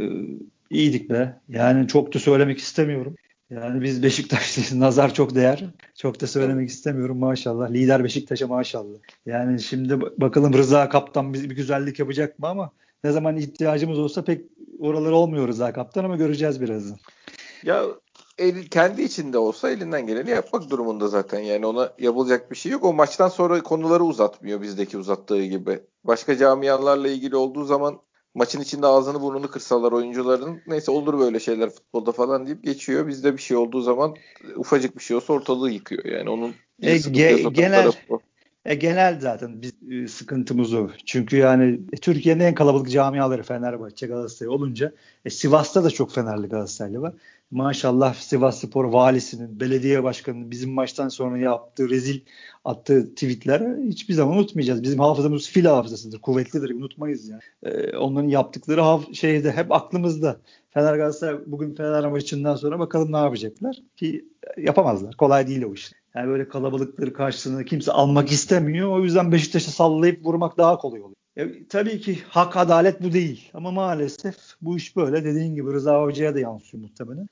iyiydik 0.70 1.10
be. 1.10 1.40
Yani 1.50 1.88
çok 1.88 2.14
da 2.14 2.20
söylemek 2.20 2.58
istemiyorum. 2.58 3.16
Yani 3.50 3.82
biz 3.84 4.04
Beşiktaşlıyız. 4.04 4.74
Nazar 4.76 5.14
çok 5.14 5.36
değer. 5.36 5.66
Çok 5.96 6.22
da 6.22 6.28
söylemek 6.28 6.70
istemiyorum 6.70 7.18
maşallah. 7.18 7.72
Lider 7.72 8.04
Beşiktaş'a 8.04 8.48
maşallah. 8.48 8.98
Yani 9.26 9.62
şimdi 9.62 10.02
bakalım 10.02 10.54
Rıza 10.54 10.90
Kaptan 10.90 11.34
bir, 11.34 11.50
bir 11.50 11.56
güzellik 11.56 12.00
yapacak 12.00 12.40
mı 12.40 12.48
ama 12.48 12.72
ne 13.04 13.12
zaman 13.12 13.38
ihtiyacımız 13.38 14.00
olsa 14.00 14.24
pek 14.24 14.42
oralar 14.80 15.12
olmuyor 15.12 15.48
Rıza 15.48 15.74
Kaptan 15.74 16.04
ama 16.04 16.16
göreceğiz 16.16 16.62
birazdan. 16.62 16.98
Ya 17.64 17.86
el, 18.38 18.68
kendi 18.68 19.02
içinde 19.02 19.38
olsa 19.38 19.70
elinden 19.70 20.08
geleni 20.08 20.30
yapmak 20.30 20.70
durumunda 20.70 21.08
zaten. 21.08 21.40
Yani 21.40 21.66
ona 21.66 21.94
yapılacak 22.00 22.52
bir 22.52 22.56
şey 22.56 22.72
yok. 22.72 22.84
O 22.84 22.94
maçtan 22.94 23.28
sonra 23.28 23.64
konuları 23.64 24.04
uzatmıyor 24.04 24.62
bizdeki 24.62 24.98
uzattığı 24.98 25.46
gibi. 25.46 25.80
Başka 26.04 26.38
camialarla 26.38 27.08
ilgili 27.08 27.36
olduğu 27.36 27.64
zaman 27.64 28.00
maçın 28.36 28.62
içinde 28.62 28.88
ağzını 28.88 29.22
burnunu 29.22 29.48
kırsalar 29.48 29.92
oyuncuların 29.92 30.62
neyse 30.68 30.92
olur 30.92 31.20
böyle 31.20 31.40
şeyler 31.40 31.70
futbolda 31.70 32.12
falan 32.12 32.46
deyip 32.46 32.64
geçiyor. 32.64 33.08
Bizde 33.08 33.34
bir 33.34 33.42
şey 33.42 33.58
olduğu 33.58 33.82
zaman 33.82 34.16
ufacık 34.56 34.98
bir 34.98 35.04
şey 35.04 35.18
olsa 35.18 35.34
ortalığı 35.34 35.72
yıkıyor. 35.72 36.06
Yani 36.06 36.30
onun 36.30 36.56
e, 36.82 36.98
ge- 36.98 37.54
genel 37.54 37.92
e, 38.66 38.76
genel 38.76 39.20
zaten 39.20 39.62
biz, 39.62 39.74
e, 39.92 40.08
sıkıntımız 40.08 40.74
o. 40.74 40.90
Çünkü 41.06 41.38
yani 41.38 41.80
e, 41.94 41.98
Türkiye'nin 41.98 42.40
en 42.44 42.56
kalabalık 42.56 42.92
camiaları 42.92 43.44
Fenerbahçe, 43.44 44.08
Galatasaray 44.08 44.50
olunca 44.50 44.94
e, 45.26 45.30
Sivas'ta 45.30 45.84
da 45.84 45.90
çok 45.90 46.12
Fenerli 46.12 46.48
Galatasaraylı 46.48 47.02
var. 47.02 47.14
Maşallah 47.52 48.14
Sivas 48.14 48.60
Spor 48.62 48.86
valisinin, 48.86 49.60
belediye 49.60 50.04
başkanının 50.04 50.52
bizim 50.52 50.72
maçtan 50.72 51.10
sonra 51.10 51.38
yaptığı 51.38 51.90
rezil 51.90 52.20
attığı 52.66 53.10
tweetler 53.10 53.78
hiçbir 53.84 54.14
zaman 54.14 54.38
unutmayacağız. 54.38 54.84
Bizim 54.84 55.00
hafızamız 55.00 55.50
fil 55.50 55.66
hafızasıdır, 55.66 56.22
kuvvetlidir, 56.22 56.70
unutmayız 56.70 57.30
yani. 57.30 57.42
E, 57.64 57.98
onların 57.98 58.28
yaptıkları 58.28 58.82
haf- 58.82 59.14
şeyde 59.14 59.52
hep 59.52 59.72
aklımızda. 59.72 60.38
Fener 60.70 60.96
Galatasaray 60.96 61.40
bugün 61.46 61.76
Fener 61.76 62.06
maçından 62.08 62.56
sonra 62.56 62.80
bakalım 62.80 63.12
ne 63.12 63.18
yapacaklar 63.18 63.76
ki 63.98 64.26
yapamazlar. 64.58 65.16
Kolay 65.18 65.48
değil 65.48 65.64
o 65.64 65.74
iş. 65.74 65.92
Yani 66.16 66.28
böyle 66.28 66.48
kalabalıkları 66.48 67.14
karşısında 67.14 67.66
kimse 67.66 67.92
almak 67.92 68.32
istemiyor. 68.32 68.90
O 68.90 69.04
yüzden 69.04 69.32
Beşiktaş'ı 69.32 69.72
sallayıp 69.72 70.26
vurmak 70.26 70.58
daha 70.58 70.78
kolay 70.78 71.02
oluyor. 71.02 71.16
E, 71.38 71.68
tabii 71.68 72.02
ki 72.02 72.20
hak 72.28 72.58
adalet 72.58 73.04
bu 73.04 73.14
değil. 73.14 73.50
Ama 73.54 73.72
maalesef 73.72 74.36
bu 74.62 74.78
iş 74.78 74.96
böyle. 74.96 75.24
Dediğin 75.24 75.56
gibi 75.56 75.74
Rıza 75.74 76.02
Hoca'ya 76.02 76.36
da 76.36 76.40
yansıyor 76.40 76.84
muhtemelen. 76.84 77.28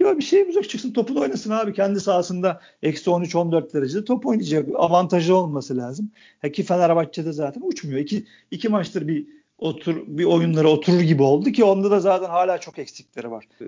Yok 0.00 0.18
bir 0.18 0.24
şeyimiz 0.24 0.56
yok. 0.56 0.68
Çıksın 0.68 0.92
topunu 0.92 1.20
oynasın 1.20 1.50
abi. 1.50 1.72
Kendi 1.72 2.00
sahasında 2.00 2.60
eksi 2.82 3.10
13-14 3.10 3.72
derecede 3.72 4.04
top 4.04 4.26
oynayacak. 4.26 4.68
Avantajı 4.74 5.36
olması 5.36 5.76
lazım. 5.76 6.10
Ha 6.42 6.48
ki 6.48 6.62
Fenerbahçe'de 6.62 7.32
zaten 7.32 7.62
uçmuyor. 7.64 7.98
İki, 7.98 8.24
iki 8.50 8.68
maçtır 8.68 9.08
bir 9.08 9.26
otur 9.58 9.96
bir 10.06 10.24
oyunlara 10.24 10.68
oturur 10.68 11.00
gibi 11.00 11.22
oldu 11.22 11.50
ki 11.50 11.64
onda 11.64 11.90
da 11.90 12.00
zaten 12.00 12.28
hala 12.28 12.58
çok 12.58 12.78
eksikleri 12.78 13.30
var. 13.30 13.44
Ee, 13.60 13.66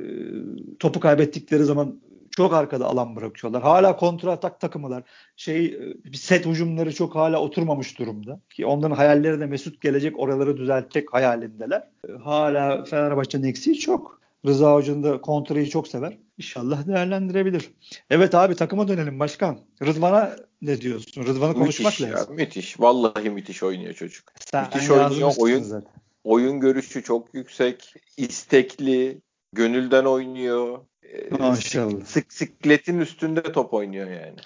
topu 0.78 1.00
kaybettikleri 1.00 1.64
zaman 1.64 2.00
çok 2.36 2.52
arkada 2.54 2.86
alan 2.86 3.16
bırakıyorlar. 3.16 3.62
Hala 3.62 3.96
kontra 3.96 4.32
atak 4.32 4.60
takımılar. 4.60 5.02
Şey 5.36 5.80
bir 6.04 6.16
set 6.16 6.46
hücumları 6.46 6.94
çok 6.94 7.14
hala 7.14 7.40
oturmamış 7.40 7.98
durumda. 7.98 8.40
Ki 8.50 8.66
onların 8.66 8.96
hayalleri 8.96 9.40
de 9.40 9.46
Mesut 9.46 9.80
gelecek 9.80 10.18
oraları 10.18 10.56
düzeltecek 10.56 11.12
hayalindeler. 11.14 11.88
Ee, 12.08 12.12
hala 12.12 12.84
Fenerbahçe'nin 12.84 13.48
eksiği 13.48 13.78
çok. 13.78 14.22
Rıza 14.46 14.74
Hoca'nın 14.74 15.02
da 15.02 15.20
kontrayı 15.20 15.68
çok 15.68 15.88
sever. 15.88 16.18
İnşallah 16.38 16.86
değerlendirebilir. 16.86 17.70
Evet 18.10 18.34
abi 18.34 18.54
takıma 18.54 18.88
dönelim 18.88 19.20
başkan. 19.20 19.58
Rıdvan'a 19.82 20.36
ne 20.62 20.80
diyorsun? 20.80 21.22
Rıdvan'ı 21.22 21.54
konuşmak 21.54 21.92
müthiş 21.92 22.02
lazım. 22.02 22.38
Ya, 22.38 22.44
müthiş. 22.44 22.80
Vallahi 22.80 23.30
müthiş 23.30 23.62
oynuyor 23.62 23.94
çocuk. 23.94 24.24
Sen 24.50 24.64
müthiş 24.64 24.90
oynuyor. 24.90 25.32
Oyun, 25.38 25.62
zaten. 25.62 25.92
oyun 26.24 26.60
görüşü 26.60 27.02
çok 27.02 27.34
yüksek. 27.34 27.94
istekli. 28.16 29.20
Gönülden 29.52 30.04
oynuyor. 30.04 30.78
Ee, 31.02 31.36
Maşallah. 31.38 32.04
Sık 32.04 32.32
sikletin 32.32 32.98
üstünde 33.00 33.42
top 33.42 33.74
oynuyor 33.74 34.10
yani. 34.10 34.36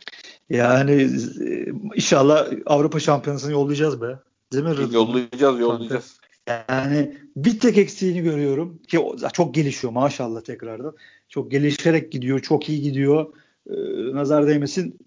Yani 0.50 0.92
e, 1.40 1.66
inşallah 1.94 2.48
Avrupa 2.66 3.00
Şampiyonası'nı 3.00 3.52
yollayacağız 3.52 4.02
be. 4.02 4.18
Değil 4.52 4.64
mi 4.64 4.70
Rıdvan? 4.70 4.92
Yollayacağız, 4.92 5.60
yollayacağız. 5.60 6.20
Yani 6.68 7.16
bir 7.36 7.60
tek 7.60 7.78
eksiğini 7.78 8.22
görüyorum 8.22 8.78
ki 8.88 9.00
çok 9.32 9.54
gelişiyor 9.54 9.92
maşallah 9.92 10.40
tekrardan. 10.40 10.96
Çok 11.28 11.50
gelişerek 11.50 12.12
gidiyor, 12.12 12.40
çok 12.40 12.68
iyi 12.68 12.82
gidiyor. 12.82 13.32
Ee, 13.70 13.74
nazar 14.14 14.46
değmesin 14.46 14.98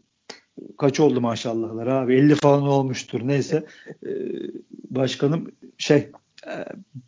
kaç 0.77 0.99
oldu 0.99 1.21
maşallahlar 1.21 1.87
abi 1.87 2.15
50 2.15 2.35
falan 2.35 2.63
olmuştur 2.63 3.21
neyse. 3.23 3.65
Ee, 4.05 4.09
başkanım 4.89 5.51
şey 5.77 6.11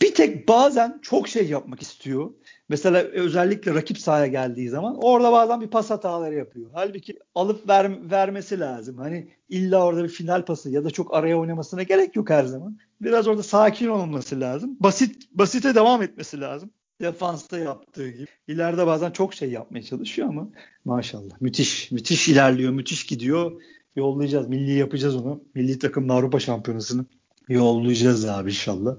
bir 0.01 0.15
tek 0.15 0.47
bazen 0.47 0.99
çok 1.01 1.27
şey 1.27 1.49
yapmak 1.49 1.81
istiyor. 1.81 2.31
Mesela 2.69 3.01
özellikle 3.01 3.73
rakip 3.73 3.97
sahaya 3.97 4.27
geldiği 4.27 4.69
zaman 4.69 4.97
orada 5.01 5.31
bazen 5.31 5.61
bir 5.61 5.67
pas 5.67 5.89
hataları 5.89 6.35
yapıyor. 6.35 6.69
Halbuki 6.73 7.19
alıp 7.35 7.69
ver, 7.69 8.11
vermesi 8.11 8.59
lazım. 8.59 8.97
Hani 8.97 9.31
illa 9.49 9.85
orada 9.85 10.03
bir 10.03 10.09
final 10.09 10.45
pası 10.45 10.69
ya 10.69 10.83
da 10.83 10.91
çok 10.91 11.13
araya 11.13 11.37
oynamasına 11.37 11.83
gerek 11.83 12.15
yok 12.15 12.29
her 12.29 12.43
zaman. 12.43 12.77
Biraz 13.01 13.27
orada 13.27 13.43
sakin 13.43 13.87
olması 13.87 14.39
lazım. 14.39 14.77
Basit 14.79 15.29
basite 15.31 15.75
devam 15.75 16.01
etmesi 16.01 16.41
lazım. 16.41 16.69
Defansta 17.01 17.59
yaptığı 17.59 18.09
gibi. 18.09 18.27
İleride 18.47 18.87
bazen 18.87 19.11
çok 19.11 19.33
şey 19.33 19.51
yapmaya 19.51 19.83
çalışıyor 19.83 20.27
ama 20.27 20.47
maşallah 20.85 21.41
müthiş 21.41 21.91
müthiş 21.91 22.29
ilerliyor, 22.29 22.71
müthiş 22.71 23.05
gidiyor. 23.05 23.61
Yollayacağız. 23.95 24.47
Milli 24.47 24.71
yapacağız 24.71 25.15
onu. 25.15 25.43
Milli 25.55 25.79
takımın 25.79 26.09
Avrupa 26.09 26.39
Şampiyonası'nı 26.39 27.05
yollayacağız 27.49 28.25
abi 28.25 28.49
inşallah. 28.49 28.95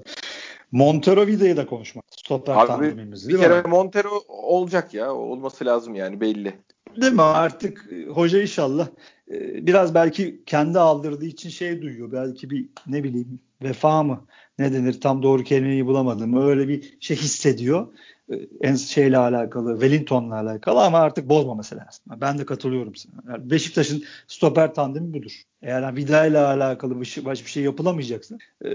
Montero 0.73 1.26
Vida'yı 1.26 1.57
da 1.57 1.67
konuşmak. 1.67 2.05
Stoper 2.11 2.57
Abi 2.57 2.97
bir 3.29 3.38
kere 3.38 3.62
mi? 3.62 3.69
Montero 3.69 4.23
olacak 4.29 4.95
ya. 4.95 5.14
Olması 5.14 5.64
lazım 5.64 5.95
yani 5.95 6.21
belli. 6.21 6.55
Değil 7.00 7.12
mi? 7.12 7.23
Artık 7.23 7.88
e, 7.93 8.07
hoca 8.07 8.43
inşallah 8.43 8.88
e, 9.31 9.67
biraz 9.67 9.95
belki 9.95 10.43
kendi 10.47 10.79
aldırdığı 10.79 11.26
için 11.26 11.49
şey 11.50 11.83
duyuyor. 11.83 12.12
Belki 12.12 12.50
bir 12.50 12.69
ne 12.87 13.05
bileyim 13.05 13.41
vefa 13.62 14.02
mı 14.02 14.26
ne 14.59 14.73
denir 14.73 15.00
tam 15.00 15.23
doğru 15.23 15.45
kelimeyi 15.45 15.87
bulamadım. 15.87 16.47
Öyle 16.49 16.69
bir 16.69 16.97
şey 17.00 17.17
hissediyor. 17.17 17.87
E, 18.31 18.35
en 18.61 18.75
şeyle 18.75 19.19
alakalı, 19.19 19.73
Wellington'la 19.73 20.35
alakalı 20.35 20.85
ama 20.85 20.99
artık 20.99 21.29
bozmaması 21.29 21.76
lazım. 21.76 22.05
Ben 22.21 22.38
de 22.38 22.47
katılıyorum 22.47 22.95
sana. 22.95 23.14
Yani 23.33 23.50
Beşiktaş'ın 23.50 24.02
stoper 24.26 24.75
tandemi 24.75 25.14
budur. 25.14 25.43
Eğer 25.62 25.83
yani 25.83 25.97
Vida 25.97 26.26
ile 26.26 26.38
alakalı 26.38 27.07
şey, 27.07 27.25
başka 27.25 27.47
bir 27.47 27.50
şey 27.50 27.62
yapılamayacaksa 27.62 28.38
e, 28.64 28.71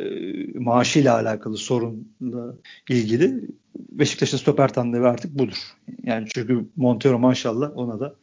maaşıyla 0.59 1.13
alakalı 1.15 1.57
sorunla 1.57 2.55
ilgili 2.89 3.47
Beşiktaş'ın 3.91 4.37
stoper 4.37 4.73
tandemi 4.73 5.07
artık 5.07 5.39
budur. 5.39 5.57
Yani 6.03 6.27
çünkü 6.33 6.65
Montero 6.75 7.19
maşallah 7.19 7.77
ona 7.77 7.99
da 7.99 8.15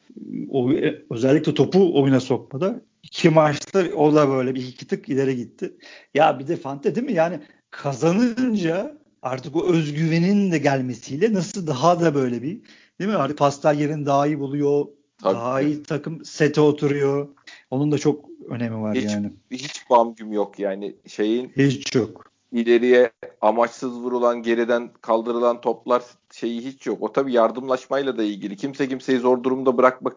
o, 0.51 0.71
özellikle 1.11 1.55
topu 1.55 2.03
oyuna 2.03 2.21
sokmada 2.21 2.81
iki 3.03 3.31
maçta 3.31 3.85
o 3.97 4.15
da 4.15 4.29
böyle 4.29 4.55
bir 4.55 4.69
iki 4.69 4.87
tık 4.87 5.09
ileri 5.09 5.37
gitti. 5.37 5.75
Ya 6.15 6.39
bir 6.39 6.49
de 6.49 6.57
Fante 6.57 6.95
değil 6.95 7.07
mi? 7.07 7.13
Yani 7.13 7.41
kazanınca 7.71 8.97
artık 9.25 9.57
o 9.57 9.65
özgüvenin 9.67 10.53
de 10.53 10.59
gelmesiyle 10.59 11.33
nasıl 11.33 11.67
daha 11.67 12.01
da 12.01 12.15
böyle 12.15 12.43
bir 12.43 12.61
değil 13.01 13.11
mi? 13.11 13.17
Artık 13.17 13.39
pastal 13.39 13.81
yerini 13.81 14.07
daha 14.07 14.27
iyi 14.27 14.41
buluyor. 14.41 14.87
Tabii. 15.23 15.35
Daha 15.35 15.61
iyi 15.61 15.83
takım 15.83 16.25
sete 16.25 16.61
oturuyor. 16.61 17.29
Onun 17.71 17.93
da 17.93 17.99
çok 17.99 18.25
önemi 18.49 18.83
var 18.83 18.95
hiç, 18.95 19.05
yani. 19.05 19.33
Hiç 19.51 19.91
bamgüm 19.91 20.33
yok 20.33 20.59
yani 20.59 20.97
şeyin. 21.07 21.53
Hiç 21.57 21.95
yok. 21.95 22.31
İleriye 22.53 23.11
amaçsız 23.41 23.93
vurulan 23.93 24.43
geriden 24.43 24.91
kaldırılan 25.01 25.61
toplar 25.61 26.03
şeyi 26.33 26.61
hiç 26.61 26.87
yok. 26.87 27.03
O 27.03 27.13
tabii 27.13 27.33
yardımlaşmayla 27.33 28.19
da 28.19 28.23
ilgili. 28.23 28.57
Kimse 28.57 28.89
kimseyi 28.89 29.19
zor 29.19 29.43
durumda 29.43 29.77
bırakmak 29.77 30.17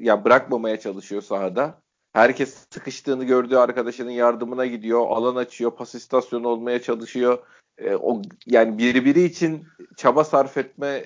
ya 0.00 0.24
bırakmamaya 0.24 0.80
çalışıyor 0.80 1.22
sahada. 1.22 1.78
Herkes 2.12 2.54
sıkıştığını 2.70 3.24
gördüğü 3.24 3.56
arkadaşının 3.56 4.10
yardımına 4.10 4.66
gidiyor. 4.66 5.06
Alan 5.08 5.36
açıyor. 5.36 5.70
Pas 5.70 5.94
istasyonu 5.94 6.48
olmaya 6.48 6.82
çalışıyor. 6.82 7.38
E, 7.84 7.96
o 7.96 8.22
yani 8.46 8.78
birbiri 8.78 9.22
için 9.22 9.64
çaba 9.96 10.24
sarf 10.24 10.56
etme 10.56 11.04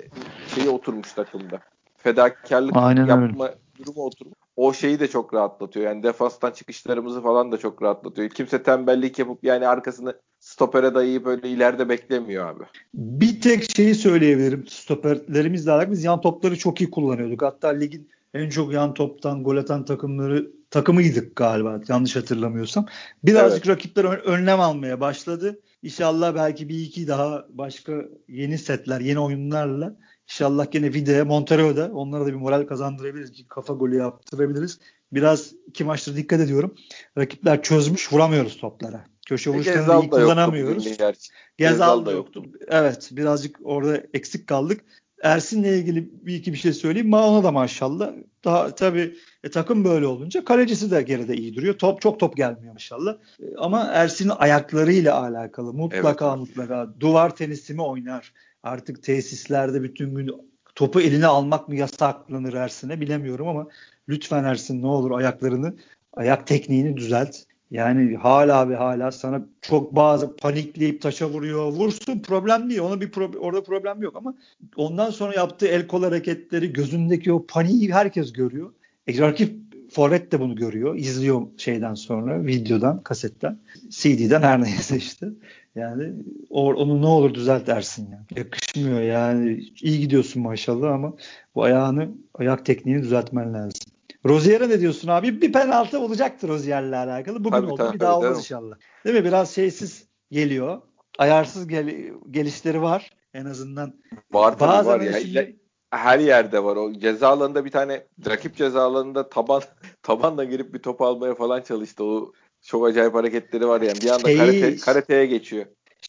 şeyi 0.55 0.69
oturmuş 0.69 1.13
takımda. 1.13 1.59
Fedakarlık 1.97 2.75
Aynen 2.75 3.05
yapma 3.05 3.45
öyle. 3.45 3.57
durumu 3.79 4.03
oturmuş. 4.03 4.35
O 4.55 4.73
şeyi 4.73 4.99
de 4.99 5.07
çok 5.07 5.33
rahatlatıyor. 5.33 5.85
Yani 5.85 6.03
defanstan 6.03 6.51
çıkışlarımızı 6.51 7.21
falan 7.21 7.51
da 7.51 7.57
çok 7.57 7.81
rahatlatıyor. 7.81 8.29
Kimse 8.29 8.63
tembellik 8.63 9.19
yapıp 9.19 9.43
yani 9.43 9.67
arkasını 9.67 10.13
stopere 10.39 10.95
dayayıp 10.95 11.25
böyle 11.25 11.49
ileride 11.49 11.89
beklemiyor 11.89 12.47
abi. 12.47 12.63
Bir 12.93 13.41
tek 13.41 13.75
şeyi 13.75 13.95
söyleyebilirim. 13.95 14.67
Stoperlerimizle 14.67 15.71
alakalı 15.71 15.91
biz 15.91 16.03
yan 16.03 16.21
topları 16.21 16.57
çok 16.57 16.81
iyi 16.81 16.91
kullanıyorduk. 16.91 17.41
Hatta 17.41 17.67
ligin 17.67 18.09
en 18.37 18.49
çok 18.49 18.73
yan 18.73 18.93
toptan 18.93 19.43
gol 19.43 19.57
atan 19.57 19.85
takımları 19.85 20.51
takımıydık 20.69 21.35
galiba 21.35 21.81
yanlış 21.87 22.15
hatırlamıyorsam. 22.15 22.85
Birazcık 23.23 23.65
evet. 23.65 23.77
rakipler 23.77 24.03
önlem 24.03 24.59
almaya 24.59 24.99
başladı. 24.99 25.59
İnşallah 25.83 26.35
belki 26.35 26.69
bir 26.69 26.79
iki 26.79 27.07
daha 27.07 27.45
başka 27.49 28.05
yeni 28.27 28.57
setler, 28.57 28.99
yeni 28.99 29.19
oyunlarla 29.19 29.97
İnşallah 30.29 30.71
gene 30.71 30.93
Vide'ye, 30.93 31.23
Montero'da 31.23 31.91
onlara 31.93 32.25
da 32.25 32.27
bir 32.27 32.33
moral 32.33 32.67
kazandırabiliriz. 32.67 33.33
Bir 33.33 33.47
kafa 33.47 33.73
golü 33.73 33.97
yaptırabiliriz. 33.97 34.79
Biraz 35.11 35.53
iki 35.67 35.83
maçtır 35.83 36.15
dikkat 36.15 36.39
ediyorum. 36.39 36.75
Rakipler 37.17 37.61
çözmüş 37.61 38.13
vuramıyoruz 38.13 38.57
toplara. 38.57 39.05
Köşe 39.27 39.49
vuruşlarını 39.49 40.03
iyi 40.03 40.09
kullanamıyoruz. 40.09 40.83
Gezal, 40.83 41.13
Gezal 41.57 42.05
da 42.05 42.11
yoktu. 42.11 42.43
Evet 42.67 43.09
birazcık 43.11 43.59
orada 43.63 44.03
eksik 44.13 44.47
kaldık. 44.47 44.85
Ersin'le 45.23 45.63
ilgili 45.63 46.09
bir 46.25 46.35
iki 46.35 46.53
bir 46.53 46.57
şey 46.57 46.73
söyleyeyim. 46.73 47.09
Ma 47.09 47.27
ona 47.27 47.43
da 47.43 47.51
maşallah. 47.51 48.11
Daha 48.43 48.75
tabii 48.75 49.15
e, 49.43 49.51
takım 49.51 49.83
böyle 49.83 50.07
olunca 50.07 50.45
kalecisi 50.45 50.91
de 50.91 51.01
geride 51.01 51.35
iyi 51.35 51.55
duruyor. 51.55 51.73
Top 51.73 52.01
çok 52.01 52.19
top 52.19 52.37
gelmiyor 52.37 52.73
maşallah. 52.73 53.17
E, 53.39 53.55
ama 53.57 53.83
Ersin'in 53.83 54.33
ayaklarıyla 54.37 55.21
alakalı 55.21 55.73
mutlaka 55.73 56.27
evet. 56.27 56.37
mutlaka 56.37 56.89
duvar 56.99 57.35
tenisi 57.35 57.73
mi 57.73 57.81
oynar? 57.81 58.33
Artık 58.63 59.03
tesislerde 59.03 59.83
bütün 59.83 60.15
gün 60.15 60.31
topu 60.75 61.01
eline 61.01 61.27
almak 61.27 61.67
mı 61.67 61.75
yasaklanır 61.75 62.53
Ersin'e 62.53 63.01
bilemiyorum 63.01 63.47
ama 63.47 63.67
lütfen 64.09 64.43
Ersin 64.43 64.81
ne 64.81 64.87
olur 64.87 65.11
ayaklarını 65.11 65.75
ayak 66.13 66.47
tekniğini 66.47 66.97
düzelt. 66.97 67.37
Yani 67.71 68.15
hala 68.15 68.69
ve 68.69 68.75
hala 68.75 69.11
sana 69.11 69.41
çok 69.61 69.95
bazı 69.95 70.35
panikleyip 70.35 71.01
taşa 71.01 71.29
vuruyor. 71.29 71.71
Vursun 71.71 72.19
problem 72.19 72.69
değil. 72.69 72.81
Ona 72.81 73.01
bir 73.01 73.11
pro- 73.11 73.37
orada 73.37 73.63
problem 73.63 74.01
yok 74.01 74.15
ama 74.15 74.35
ondan 74.75 75.09
sonra 75.09 75.33
yaptığı 75.33 75.67
el 75.67 75.87
kol 75.87 76.03
hareketleri 76.03 76.73
gözündeki 76.73 77.33
o 77.33 77.45
paniği 77.45 77.93
herkes 77.93 78.33
görüyor. 78.33 78.73
E, 79.07 79.17
rakip 79.17 79.55
forvet 79.91 80.31
de 80.31 80.39
bunu 80.39 80.55
görüyor. 80.55 80.95
izliyor 80.95 81.41
şeyden 81.57 81.93
sonra 81.93 82.45
videodan, 82.45 83.03
kasetten, 83.03 83.57
CD'den 83.89 84.41
her 84.41 84.61
neyse 84.63 84.97
işte. 84.97 85.27
Yani 85.75 86.13
onu 86.49 87.01
ne 87.01 87.05
olur 87.05 87.33
düzelt 87.33 87.67
dersin 87.67 88.11
ya. 88.11 88.25
Yakışmıyor 88.35 89.01
yani. 89.01 89.63
İyi 89.81 89.99
gidiyorsun 89.99 90.41
maşallah 90.41 90.91
ama 90.91 91.13
bu 91.55 91.63
ayağını, 91.63 92.09
ayak 92.33 92.65
tekniğini 92.65 93.01
düzeltmen 93.01 93.53
lazım. 93.53 93.96
Rozier'e 94.27 94.69
ne 94.69 94.79
diyorsun 94.79 95.07
abi? 95.07 95.41
Bir 95.41 95.51
penaltı 95.51 95.99
olacaktır 95.99 96.47
Rozier'le 96.47 96.93
alakalı. 96.93 97.43
Bugün 97.43 97.57
tabii, 97.57 97.71
oldu. 97.71 97.77
Tabii, 97.77 97.95
bir 97.95 97.99
daha 97.99 98.17
olmaz 98.17 98.37
inşallah. 98.37 98.75
Değil 99.05 99.15
mi? 99.15 99.25
Biraz 99.25 99.55
şeysiz 99.55 100.07
geliyor. 100.31 100.81
Ayarsız 101.17 101.67
gel 101.67 101.95
gelişleri 102.31 102.81
var. 102.81 103.11
En 103.33 103.45
azından. 103.45 103.93
Var 104.31 104.59
Bazen 104.59 104.85
var 104.85 105.01
ya. 105.01 105.19
Şimdi... 105.19 105.59
Her 105.91 106.19
yerde 106.19 106.63
var. 106.63 106.75
O 106.75 106.93
ceza 106.93 107.27
alanında 107.27 107.65
bir 107.65 107.71
tane 107.71 108.07
rakip 108.27 108.55
ceza 108.55 108.81
alanında 108.81 109.29
taban 109.29 109.61
tabanla 110.03 110.43
girip 110.43 110.73
bir 110.73 110.79
top 110.79 111.01
almaya 111.01 111.35
falan 111.35 111.61
çalıştı. 111.61 112.03
O 112.03 112.33
çok 112.61 112.87
acayip 112.87 113.13
hareketleri 113.13 113.67
var 113.67 113.81
yani. 113.81 114.01
Bir 114.01 114.09
anda 114.09 114.27
Şeyi, 114.27 114.37
karate, 114.37 114.75
karateye 114.75 115.25
geçiyor. 115.25 115.65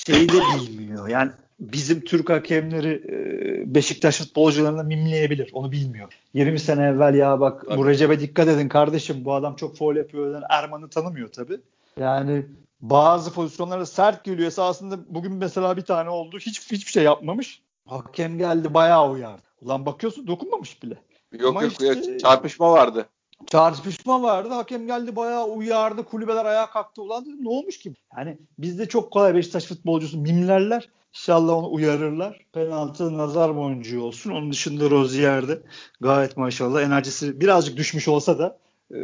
Şeyi 0.07 0.29
de 0.29 0.33
bilmiyor. 0.61 1.09
Yani 1.09 1.31
bizim 1.61 2.01
Türk 2.01 2.31
hakemleri 2.31 3.03
e, 3.09 3.75
Beşiktaş 3.75 4.19
futbolcularını 4.19 4.85
mimleyebilir. 4.85 5.51
Onu 5.53 5.73
bilmiyor. 5.73 6.13
20 6.35 6.59
sene 6.59 6.85
evvel 6.87 7.15
ya 7.15 7.41
bak 7.41 7.65
Tabii. 7.69 7.79
bu 7.79 7.87
Recep'e 7.87 8.21
dikkat 8.21 8.49
edin 8.49 8.69
kardeşim 8.69 9.25
bu 9.25 9.35
adam 9.35 9.57
çok 9.57 9.77
foul 9.77 9.97
yapıyor. 9.97 10.43
Erman'ı 10.51 10.89
tanımıyor 10.89 11.29
tabii. 11.29 11.61
Yani 12.01 12.47
bazı 12.81 13.33
pozisyonlarda 13.33 13.87
sert 13.87 14.25
geliyor. 14.25 14.49
Esasında 14.49 14.99
bugün 15.09 15.33
mesela 15.33 15.77
bir 15.77 15.83
tane 15.83 16.11
oldu. 16.11 16.39
Hiç 16.39 16.73
hiçbir 16.73 16.93
şey 16.93 17.05
yapmamış. 17.05 17.63
Hakem 17.87 18.39
geldi 18.39 18.75
bayağı 18.75 19.11
uyardı. 19.11 19.43
Ulan 19.63 19.87
bakıyorsun 19.87 20.27
dokunmamış 20.27 20.83
bile. 20.83 20.95
Yok 21.33 21.49
Ama 21.49 21.63
yok 21.63 21.73
işte, 21.73 22.19
çarpışma 22.19 22.73
vardı. 22.73 23.07
Çarpışma 23.47 24.23
vardı. 24.23 24.49
Hakem 24.49 24.87
geldi 24.87 25.17
bayağı 25.17 25.45
uyardı. 25.47 26.03
Kulübeler 26.03 26.45
ayağa 26.45 26.71
kalktı. 26.71 27.03
Ulan 27.03 27.25
dedim 27.25 27.45
ne 27.45 27.49
olmuş 27.49 27.79
ki? 27.79 27.93
Yani 28.17 28.39
bizde 28.59 28.89
çok 28.89 29.11
kolay 29.11 29.35
Beşiktaş 29.35 29.65
futbolcusu 29.65 30.19
mimlerler. 30.19 30.89
İnşallah 31.19 31.53
onu 31.53 31.73
uyarırlar. 31.73 32.47
Penaltı 32.53 33.19
nazar 33.19 33.57
boncuğu 33.57 34.03
olsun. 34.03 34.31
Onun 34.31 34.53
dışında 34.53 34.91
Rozier'de 34.91 35.63
gayet 36.01 36.37
maşallah 36.37 36.83
enerjisi 36.83 37.41
birazcık 37.41 37.77
düşmüş 37.77 38.09
olsa 38.09 38.39
da 38.39 38.59
e, 38.91 38.99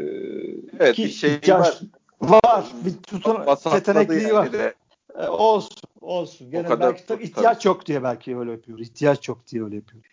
evet, 0.78 0.98
bir 0.98 1.08
şey 1.08 1.40
var. 1.48 1.80
Var. 2.20 2.64
Bir 2.84 2.92
tutun 3.02 3.36
yetenekliği 3.74 4.34
var. 4.34 4.52
De. 4.52 4.74
E, 5.18 5.28
olsun. 5.28 5.76
Olsun. 6.00 6.50
Gene 6.50 6.68
kadar, 6.68 6.90
belki 6.90 7.06
tabii, 7.06 7.24
ihtiyaç 7.24 7.62
tabii. 7.62 7.68
yok 7.68 7.86
diye 7.86 8.02
belki 8.02 8.38
öyle 8.38 8.50
yapıyor. 8.50 8.78
İhtiyaç 8.78 9.28
yok 9.28 9.38
diye 9.46 9.64
öyle 9.64 9.76
yapıyor. 9.76 10.04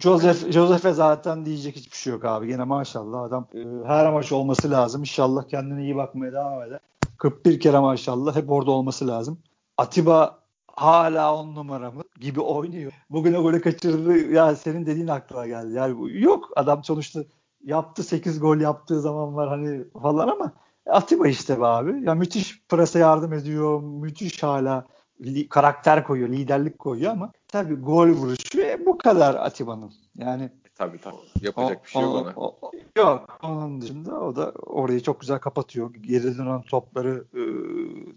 Joseph 0.00 0.52
Joseph'e 0.52 0.92
zaten 0.92 1.46
diyecek 1.46 1.76
hiçbir 1.76 1.96
şey 1.96 2.12
yok 2.12 2.24
abi. 2.24 2.46
Gene 2.46 2.64
maşallah 2.64 3.22
adam 3.22 3.48
e, 3.54 3.86
her 3.86 4.12
maç 4.12 4.32
olması 4.32 4.70
lazım. 4.70 5.00
İnşallah 5.00 5.48
kendine 5.48 5.82
iyi 5.82 5.96
bakmaya 5.96 6.32
devam 6.32 6.62
eder. 6.62 6.80
41 7.18 7.60
kere 7.60 7.78
maşallah 7.78 8.36
hep 8.36 8.50
orada 8.50 8.70
olması 8.70 9.08
lazım. 9.08 9.38
Atiba 9.76 10.47
hala 10.80 11.34
on 11.34 11.54
numara 11.54 11.90
mı 11.90 12.02
gibi 12.20 12.40
oynuyor. 12.40 12.92
Bugün 13.10 13.34
o 13.34 13.42
golü 13.42 13.60
kaçırdı. 13.60 14.18
Ya 14.18 14.56
senin 14.56 14.86
dediğin 14.86 15.08
aklıma 15.08 15.46
geldi. 15.46 15.74
Yani 15.74 16.22
yok 16.22 16.50
adam 16.56 16.84
sonuçta 16.84 17.20
yaptı 17.64 18.02
8 18.02 18.40
gol 18.40 18.56
yaptığı 18.56 19.00
zaman 19.00 19.36
var 19.36 19.48
hani 19.48 19.84
falan 20.02 20.28
ama 20.28 20.52
Atiba 20.86 21.28
işte 21.28 21.60
be 21.60 21.64
abi. 21.64 22.04
Ya 22.04 22.14
müthiş 22.14 22.62
prese 22.68 22.98
yardım 22.98 23.32
ediyor. 23.32 23.82
Müthiş 23.82 24.42
hala 24.42 24.86
li, 25.24 25.48
karakter 25.48 26.04
koyuyor, 26.04 26.28
liderlik 26.28 26.78
koyuyor 26.78 27.12
ama 27.12 27.32
tabii 27.48 27.74
gol 27.74 28.08
vuruşu 28.08 28.60
e, 28.60 28.86
bu 28.86 28.98
kadar 28.98 29.34
Atiba'nın. 29.34 29.92
Yani 30.16 30.50
tabii 30.78 30.98
tabii 31.00 31.16
yapacak 31.40 31.80
o, 31.80 31.84
bir 31.84 31.90
şey 31.90 32.02
yok 32.02 32.14
ona. 32.14 32.32
O, 32.36 32.58
o, 32.62 32.70
yok 32.96 33.38
onun 33.42 33.80
dışında 33.80 34.20
o 34.20 34.36
da 34.36 34.50
orayı 34.50 35.02
çok 35.02 35.20
güzel 35.20 35.38
kapatıyor. 35.38 35.94
Geri 35.94 36.38
dönen 36.38 36.62
topları 36.62 37.24
e, 37.34 37.42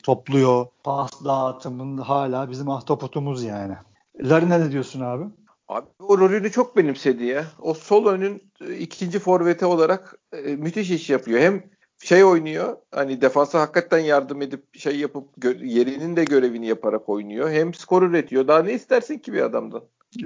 topluyor. 0.03 0.65
Pas 0.83 1.25
dağıtımında 1.25 2.09
hala 2.09 2.49
bizim 2.49 2.69
ahtapotumuz 2.69 3.43
yani. 3.43 3.75
Larine 4.23 4.59
ne 4.59 4.71
diyorsun 4.71 5.01
abi? 5.01 5.23
Abi 5.67 5.87
o 5.99 6.17
rolünü 6.17 6.51
çok 6.51 6.77
benimsedi 6.77 7.23
ya. 7.23 7.45
O 7.61 7.73
sol 7.73 8.05
önün 8.05 8.43
e, 8.61 8.75
ikinci 8.75 9.19
forveti 9.19 9.65
olarak 9.65 10.19
e, 10.33 10.41
müthiş 10.41 10.91
iş 10.91 11.09
yapıyor. 11.09 11.39
Hem 11.39 11.63
şey 12.03 12.23
oynuyor. 12.23 12.77
Hani 12.91 13.21
defansa 13.21 13.61
hakikaten 13.61 13.99
yardım 13.99 14.41
edip 14.41 14.77
şey 14.77 14.99
yapıp 14.99 15.45
yerinin 15.63 16.15
de 16.15 16.23
görevini 16.23 16.67
yaparak 16.67 17.09
oynuyor. 17.09 17.51
Hem 17.51 17.73
skor 17.73 18.01
üretiyor. 18.03 18.47
Daha 18.47 18.63
ne 18.63 18.73
istersin 18.73 19.17
ki 19.17 19.33
bir 19.33 19.41
adamdan? 19.41 19.83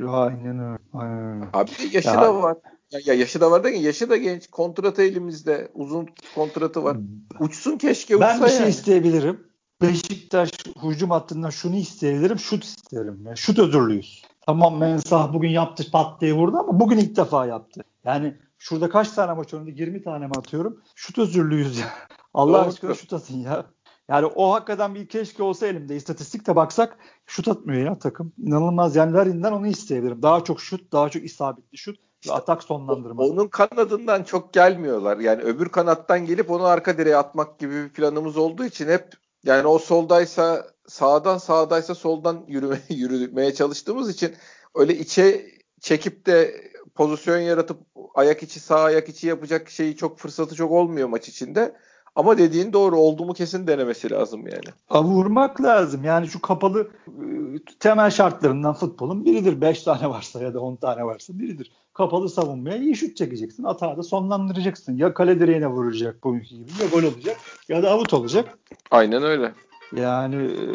Aynen 0.08 0.60
öyle. 0.60 0.80
Aynen 0.94 1.36
öyle. 1.36 1.46
Abi 1.54 1.72
yaşı 1.92 2.08
ya, 2.08 2.22
da 2.22 2.36
var. 2.44 2.58
Ya, 2.92 3.00
ya 3.06 3.14
yaşı 3.14 3.42
da 3.42 3.52
var 3.52 3.64
derken 3.64 3.80
yaşı 3.80 4.10
da 4.10 4.18
genç. 4.18 4.48
Kontratı 4.48 5.02
elimizde. 5.02 5.72
Uzun 5.74 6.08
kontratı 6.36 6.84
var. 6.84 6.98
Uçsun 7.40 7.78
keşke 7.78 8.16
uçsa 8.16 8.28
Ben 8.28 8.44
bir 8.44 8.50
şey 8.50 8.60
yani. 8.60 8.70
isteyebilirim. 8.70 9.48
Beşiktaş 9.82 10.52
hücum 10.84 11.12
hattından 11.12 11.50
şunu 11.50 11.76
isteyebilirim. 11.76 12.40
Şut 12.40 12.64
isterim. 12.64 13.22
Yani 13.26 13.38
şut 13.38 13.60
özürlüyüz. 13.60 14.24
Tamam 14.42 14.78
Mensah 14.78 15.34
bugün 15.34 15.50
yaptı 15.50 15.92
pat 15.92 16.22
diye 16.22 16.34
vurdu 16.34 16.58
ama 16.58 16.80
bugün 16.80 16.98
ilk 16.98 17.16
defa 17.16 17.46
yaptı. 17.46 17.82
Yani 18.06 18.36
Şurada 18.58 18.90
kaç 18.90 19.12
tane 19.12 19.34
maç 19.34 19.54
oynadı? 19.54 19.70
20 19.70 20.02
tane 20.02 20.28
mi 20.28 20.34
atıyorum? 20.38 20.82
Şut 20.96 21.18
özürlüyüz 21.18 21.78
ya. 21.78 21.86
Allah 22.34 22.62
Doğru. 22.62 22.70
aşkına 22.70 22.94
şut 22.94 23.14
atın 23.14 23.38
ya. 23.38 23.66
Yani 24.10 24.26
o 24.26 24.54
hakikaten 24.54 24.96
bir 24.96 25.08
keşke 25.08 25.44
olsa 25.44 25.68
elimde. 25.68 25.96
İstatistikte 25.96 26.56
baksak 26.56 26.98
şut 27.26 27.48
atmıyor 27.48 27.86
ya 27.86 28.00
takım. 28.00 28.34
İnanılmaz. 28.38 28.96
Yani 28.96 29.14
Larin'den 29.14 29.52
onu 29.52 29.68
isteyebilirim. 29.68 30.22
Daha 30.22 30.44
çok 30.44 30.62
şut, 30.62 30.92
daha 30.92 31.10
çok 31.10 31.24
isabetli 31.24 31.78
şut 31.78 32.00
ve 32.28 32.32
atak 32.34 32.64
sonlandırma. 32.64 33.24
Onun 33.24 33.48
kanadından 33.48 34.24
çok 34.24 34.54
gelmiyorlar. 34.54 35.18
Yani 35.18 35.42
öbür 35.42 35.70
kanattan 35.70 36.26
gelip 36.26 36.52
onu 36.52 36.64
arka 36.64 36.98
direğe 36.98 37.18
atmak 37.18 37.60
gibi 37.60 37.74
bir 37.74 37.90
planımız 37.90 38.38
olduğu 38.38 38.66
için 38.66 38.88
hep 38.88 39.14
yani 39.44 39.68
o 39.68 39.80
soldaysa 39.80 40.68
sağdan 40.88 41.38
sağdaysa 41.38 41.96
soldan 41.96 42.46
yürüme, 42.48 42.82
yürümeye 42.90 43.54
çalıştığımız 43.54 44.10
için 44.10 44.36
öyle 44.76 44.98
içe 44.98 45.46
çekip 45.80 46.26
de 46.26 46.62
pozisyon 46.96 47.38
yaratıp 47.38 47.78
ayak 48.16 48.44
içi 48.44 48.60
sağ 48.60 48.84
ayak 48.84 49.10
içi 49.10 49.28
yapacak 49.28 49.70
şeyi 49.70 49.96
çok 49.96 50.20
fırsatı 50.20 50.56
çok 50.56 50.72
olmuyor 50.72 51.08
maç 51.08 51.30
içinde. 51.30 51.76
Ama 52.16 52.38
dediğin 52.38 52.74
doğru 52.74 52.98
oldu 52.98 53.26
mu 53.26 53.34
kesin 53.34 53.68
denemesi 53.68 54.12
lazım 54.12 54.48
yani. 54.48 54.76
A, 54.90 55.04
vurmak 55.04 55.62
lazım. 55.62 56.04
Yani 56.04 56.28
şu 56.28 56.42
kapalı 56.42 56.80
ıı, 57.08 57.60
temel 57.80 58.10
şartlarından 58.10 58.74
futbolun 58.74 59.26
biridir. 59.26 59.62
5 59.62 59.84
tane 59.84 60.10
varsa 60.10 60.42
ya 60.42 60.54
da 60.54 60.60
10 60.60 60.76
tane 60.76 61.06
varsa 61.06 61.40
biridir. 61.40 61.72
Kapalı 61.94 62.30
savunmaya 62.30 62.78
iyi 62.78 62.96
şut 62.96 63.18
çekeceksin. 63.18 63.64
Atağı 63.64 63.98
da 63.98 64.04
sonlandıracaksın. 64.04 64.98
Ya 64.98 65.14
kale 65.14 65.40
direğine 65.40 65.68
vuracak 65.68 66.24
bugünkü 66.24 66.50
gibi 66.50 66.70
ya 66.82 66.88
gol 66.88 67.04
olacak 67.04 67.38
ya 67.70 67.84
da 67.84 67.92
avut 67.92 68.14
olacak. 68.14 68.58
Aynen 68.92 69.24
öyle. 69.24 69.54
Yani 69.96 70.36
e, 70.36 70.66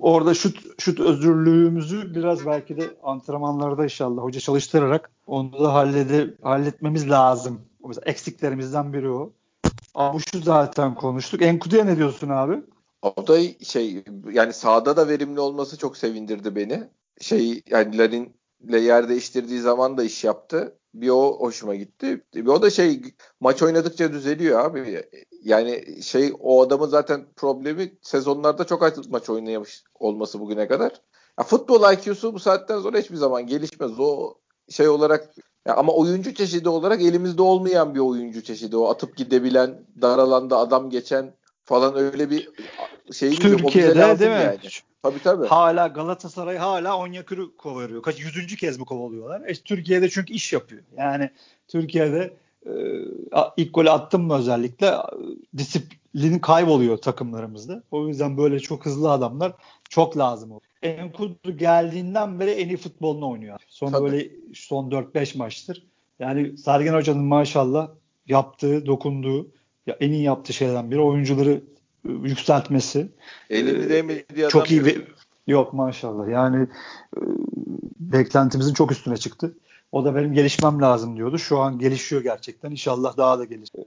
orada 0.00 0.34
şut 0.34 0.58
şut 0.78 1.00
özürlüğümüzü 1.00 2.14
biraz 2.14 2.46
belki 2.46 2.76
de 2.76 2.90
antrenmanlarda 3.02 3.84
inşallah 3.84 4.22
hoca 4.22 4.40
çalıştırarak 4.40 5.10
onu 5.26 5.52
da 5.52 5.74
hallede, 5.74 6.34
halletmemiz 6.42 7.10
lazım. 7.10 7.60
Mesela 7.86 8.02
eksiklerimizden 8.06 8.92
biri 8.92 9.08
o. 9.10 9.32
Ama 9.94 10.18
şu 10.32 10.40
zaten 10.40 10.94
konuştuk. 10.94 11.42
Enkudu'ya 11.42 11.84
ne 11.84 11.96
diyorsun 11.96 12.28
abi? 12.28 12.62
O 13.02 13.26
da 13.26 13.38
şey 13.64 14.04
yani 14.32 14.52
sahada 14.52 14.96
da 14.96 15.08
verimli 15.08 15.40
olması 15.40 15.78
çok 15.78 15.96
sevindirdi 15.96 16.56
beni. 16.56 16.88
Şey 17.20 17.62
yani 17.70 17.98
Larin'le 17.98 18.82
yer 18.82 19.08
değiştirdiği 19.08 19.60
zaman 19.60 19.98
da 19.98 20.04
iş 20.04 20.24
yaptı. 20.24 20.78
Bir 20.94 21.08
o 21.08 21.38
hoşuma 21.40 21.74
gitti. 21.74 22.24
Bir 22.34 22.46
o 22.46 22.62
da 22.62 22.70
şey 22.70 23.02
maç 23.40 23.62
oynadıkça 23.62 24.12
düzeliyor 24.12 24.64
abi. 24.64 25.04
Yani 25.42 26.02
şey 26.02 26.32
o 26.40 26.62
adamın 26.62 26.88
zaten 26.88 27.26
problemi 27.36 27.92
sezonlarda 28.02 28.64
çok 28.64 28.82
az 28.82 29.08
maç 29.08 29.30
oynayamış 29.30 29.84
olması 29.94 30.40
bugüne 30.40 30.68
kadar. 30.68 30.92
Ya 31.38 31.44
futbol 31.44 31.92
IQ'su 31.92 32.34
bu 32.34 32.38
saatten 32.38 32.80
sonra 32.80 32.98
hiçbir 32.98 33.16
zaman 33.16 33.46
gelişmez. 33.46 34.00
O 34.00 34.34
şey 34.70 34.88
olarak 34.88 35.34
ya 35.66 35.74
ama 35.76 35.92
oyuncu 35.92 36.34
çeşidi 36.34 36.68
olarak 36.68 37.02
elimizde 37.02 37.42
olmayan 37.42 37.94
bir 37.94 38.00
oyuncu 38.00 38.42
çeşidi. 38.42 38.76
O 38.76 38.88
atıp 38.88 39.16
gidebilen, 39.16 39.82
dar 40.02 40.18
alanda 40.18 40.58
adam 40.58 40.90
geçen 40.90 41.32
falan 41.64 41.96
öyle 41.96 42.30
bir 42.30 42.48
şeyimiz 43.12 43.38
Türkiye'de 43.38 43.98
yok. 44.00 44.20
değil 44.20 44.30
mi? 44.30 44.36
Yani. 44.36 44.58
Tabii 45.02 45.22
tabii. 45.22 45.46
Hala 45.46 45.86
Galatasaray 45.86 46.56
hala 46.56 46.98
Onyekuru 46.98 47.56
kovalıyor. 47.56 48.02
Kaç 48.02 48.20
yüzüncü 48.20 48.56
kez 48.56 48.78
mi 48.78 48.84
kovalıyorlar? 48.84 49.42
E, 49.46 49.54
Türkiye'de 49.54 50.08
çünkü 50.08 50.32
iş 50.32 50.52
yapıyor. 50.52 50.82
Yani 50.96 51.30
Türkiye'de 51.68 52.36
e, 52.66 52.72
ilk 53.56 53.74
golü 53.74 53.90
attım 53.90 54.22
mı 54.22 54.38
özellikle 54.38 54.94
disiplin 55.56 56.38
kayboluyor 56.38 56.96
takımlarımızda. 56.96 57.82
O 57.90 58.08
yüzden 58.08 58.38
böyle 58.38 58.60
çok 58.60 58.86
hızlı 58.86 59.10
adamlar 59.10 59.52
çok 59.88 60.18
lazım. 60.18 60.52
Enkudu 60.86 61.56
geldiğinden 61.56 62.40
beri 62.40 62.50
en 62.50 62.68
iyi 62.68 62.76
futbolunu 62.76 63.30
oynuyor. 63.30 63.60
Son 63.68 63.92
Tabii. 63.92 64.04
böyle 64.04 64.30
son 64.54 64.90
4-5 64.90 65.38
maçtır. 65.38 65.86
Yani 66.18 66.58
Sergen 66.58 66.94
Hoca'nın 66.94 67.24
maşallah 67.24 67.88
yaptığı, 68.26 68.86
dokunduğu, 68.86 69.48
ya 69.86 69.96
en 70.00 70.10
iyi 70.10 70.22
yaptığı 70.22 70.52
şeylerden 70.52 70.90
biri 70.90 71.00
oyuncuları 71.00 71.60
e, 72.08 72.12
yükseltmesi. 72.12 73.08
Elini 73.50 73.88
değmediği 73.88 74.48
Çok 74.48 74.70
iyi 74.70 74.84
bir 74.84 75.02
yok 75.46 75.72
maşallah. 75.72 76.28
Yani 76.28 76.66
e, 77.16 77.20
beklentimizin 78.00 78.74
çok 78.74 78.92
üstüne 78.92 79.16
çıktı. 79.16 79.58
O 79.92 80.04
da 80.04 80.14
benim 80.14 80.32
gelişmem 80.32 80.82
lazım 80.82 81.16
diyordu. 81.16 81.38
Şu 81.38 81.58
an 81.58 81.78
gelişiyor 81.78 82.22
gerçekten. 82.22 82.70
İnşallah 82.70 83.16
daha 83.16 83.38
da 83.38 83.44
gelişir. 83.44 83.78
E, 83.78 83.84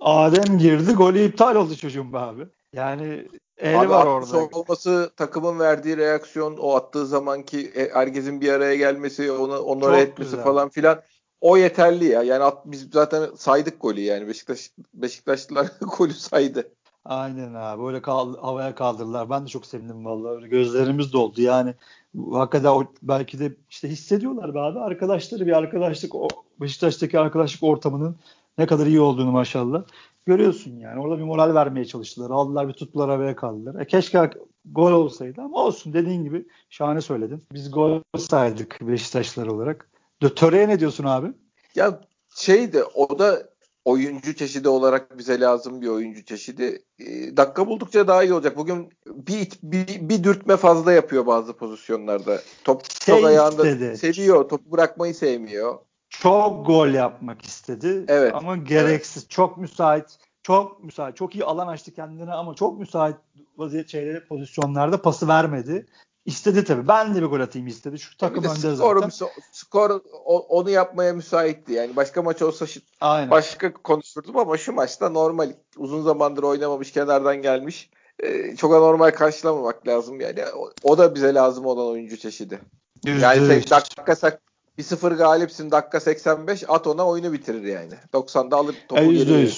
Adem 0.00 0.58
girdi. 0.58 0.92
Golü 0.92 1.24
iptal 1.24 1.56
oldu 1.56 1.76
çocuğum 1.76 2.12
be 2.12 2.18
abi. 2.18 2.42
Yani 2.72 3.28
eli 3.58 3.76
abi, 3.76 3.88
var 3.88 4.06
orada. 4.06 4.48
olması, 4.52 5.10
takımın 5.16 5.58
verdiği 5.58 5.96
reaksiyon, 5.96 6.56
o 6.56 6.74
attığı 6.74 7.06
zamanki 7.06 7.90
herkesin 7.92 8.40
bir 8.40 8.52
araya 8.52 8.74
gelmesi, 8.74 9.32
onu 9.32 9.58
onlara 9.58 10.00
etmesi 10.00 10.30
güzel. 10.30 10.44
falan 10.44 10.68
filan 10.68 11.00
o 11.40 11.56
yeterli 11.56 12.04
ya. 12.04 12.22
Yani 12.22 12.44
at, 12.44 12.66
biz 12.66 12.88
zaten 12.92 13.28
saydık 13.36 13.80
golü 13.80 14.00
yani. 14.00 14.28
Beşiktaş 14.28 14.70
Beşiktaşlılar 14.94 15.66
golü 15.98 16.12
saydı. 16.12 16.68
Aynen 17.04 17.54
abi. 17.54 17.82
Böyle 17.82 18.02
kal, 18.02 18.36
havaya 18.36 18.74
kaldırdılar. 18.74 19.30
Ben 19.30 19.44
de 19.44 19.48
çok 19.48 19.66
sevindim 19.66 20.04
vallahi. 20.04 20.32
Öyle 20.32 20.48
gözlerimiz 20.48 21.12
doldu. 21.12 21.42
Yani 21.42 21.74
hakikaten 22.32 22.68
o, 22.68 22.84
belki 23.02 23.38
de 23.38 23.52
işte 23.70 23.88
hissediyorlar 23.88 24.54
be 24.54 24.60
abi. 24.60 24.78
Arkadaşları 24.78 25.46
bir 25.46 25.56
arkadaşlık 25.56 26.14
o 26.14 26.28
Beşiktaş'taki 26.60 27.18
arkadaşlık 27.18 27.62
ortamının 27.62 28.16
ne 28.58 28.66
kadar 28.66 28.86
iyi 28.86 29.00
olduğunu 29.00 29.30
maşallah. 29.32 29.82
Görüyorsun 30.26 30.76
yani. 30.76 31.00
Orada 31.00 31.18
bir 31.18 31.24
moral 31.24 31.54
vermeye 31.54 31.84
çalıştılar. 31.84 32.30
Aldılar 32.30 32.68
bir 32.68 32.72
tuttular 32.72 33.10
havaya 33.10 33.36
kaldılar. 33.36 33.80
E 33.80 33.86
keşke 33.86 34.30
gol 34.64 34.92
olsaydı 34.92 35.40
ama 35.40 35.64
olsun 35.64 35.92
dediğin 35.92 36.24
gibi 36.24 36.46
şahane 36.70 37.00
söyledin. 37.00 37.44
Biz 37.52 37.70
gol 37.70 38.02
saydık 38.18 38.78
Beşiktaşlar 38.80 39.46
olarak. 39.46 39.90
Töre'ye 40.36 40.68
ne 40.68 40.80
diyorsun 40.80 41.04
abi? 41.04 41.32
Ya 41.74 42.00
şeydi 42.34 42.84
o 42.94 43.18
da 43.18 43.48
oyuncu 43.84 44.34
çeşidi 44.34 44.68
olarak 44.68 45.18
bize 45.18 45.40
lazım 45.40 45.80
bir 45.80 45.88
oyuncu 45.88 46.24
çeşidi. 46.24 46.82
E, 46.98 47.36
dakika 47.36 47.66
buldukça 47.66 48.08
daha 48.08 48.24
iyi 48.24 48.32
olacak. 48.32 48.56
Bugün 48.56 48.88
bir, 49.06 49.48
bir, 49.62 50.08
bir 50.08 50.24
dürtme 50.24 50.56
fazla 50.56 50.92
yapıyor 50.92 51.26
bazı 51.26 51.52
pozisyonlarda. 51.52 52.40
Top 52.64 52.82
şey 53.04 53.14
çok 53.14 53.24
ayağında 53.24 53.68
istedi. 53.68 53.96
seviyor. 53.96 54.48
Topu 54.48 54.72
bırakmayı 54.72 55.14
sevmiyor. 55.14 55.78
Çok 56.22 56.66
gol 56.66 56.88
yapmak 56.88 57.44
istedi. 57.44 58.04
Evet. 58.08 58.34
Ama 58.34 58.56
gereksiz. 58.56 59.22
Evet. 59.22 59.30
Çok 59.30 59.58
müsait. 59.58 60.18
Çok 60.42 60.84
müsait. 60.84 61.16
Çok 61.16 61.34
iyi 61.34 61.44
alan 61.44 61.66
açtı 61.66 61.94
kendine 61.94 62.32
ama 62.32 62.54
çok 62.54 62.78
müsait 62.78 63.16
vaziyet 63.56 63.88
şeyleri 63.88 64.24
pozisyonlarda 64.26 65.02
pası 65.02 65.28
vermedi. 65.28 65.86
İstedi 66.24 66.64
tabii. 66.64 66.88
Ben 66.88 67.14
de 67.14 67.22
bir 67.22 67.26
gol 67.26 67.40
atayım 67.40 67.66
istedi. 67.66 67.98
Şu 67.98 68.16
takım 68.16 68.44
önde 68.44 68.74
zaten. 68.74 69.10
Skor 69.52 70.00
onu 70.24 70.70
yapmaya 70.70 71.12
müsaitti. 71.12 71.72
Yani 71.72 71.96
başka 71.96 72.22
maç 72.22 72.42
olsa 72.42 72.66
Aynen. 73.00 73.30
başka 73.30 73.72
konuşurdum 73.72 74.36
ama 74.36 74.56
şu 74.56 74.72
maçta 74.72 75.08
normal. 75.08 75.52
Uzun 75.76 76.02
zamandır 76.02 76.42
oynamamış, 76.42 76.92
kenardan 76.92 77.36
gelmiş. 77.42 77.90
Ee, 78.22 78.56
çok 78.56 78.74
anormal 78.74 79.10
karşılamamak 79.10 79.88
lazım. 79.88 80.20
Yani 80.20 80.44
o, 80.56 80.70
o 80.82 80.98
da 80.98 81.14
bize 81.14 81.34
lazım 81.34 81.66
olan 81.66 81.86
oyuncu 81.86 82.16
çeşidi. 82.16 82.58
Yüzde 83.06 83.24
yani 83.26 83.70
dakika 83.70 84.04
sak 84.78 84.82
bir 84.82 84.82
sıfır 84.82 85.12
galipsin 85.12 85.70
dakika 85.70 86.00
85 86.00 86.64
at 86.68 86.86
ona 86.86 87.06
oyunu 87.06 87.32
bitirir 87.32 87.62
yani. 87.62 87.94
90'da 88.12 88.56
alıp 88.56 88.88
topu 88.88 89.02
e, 89.02 89.06
geri 89.06 89.50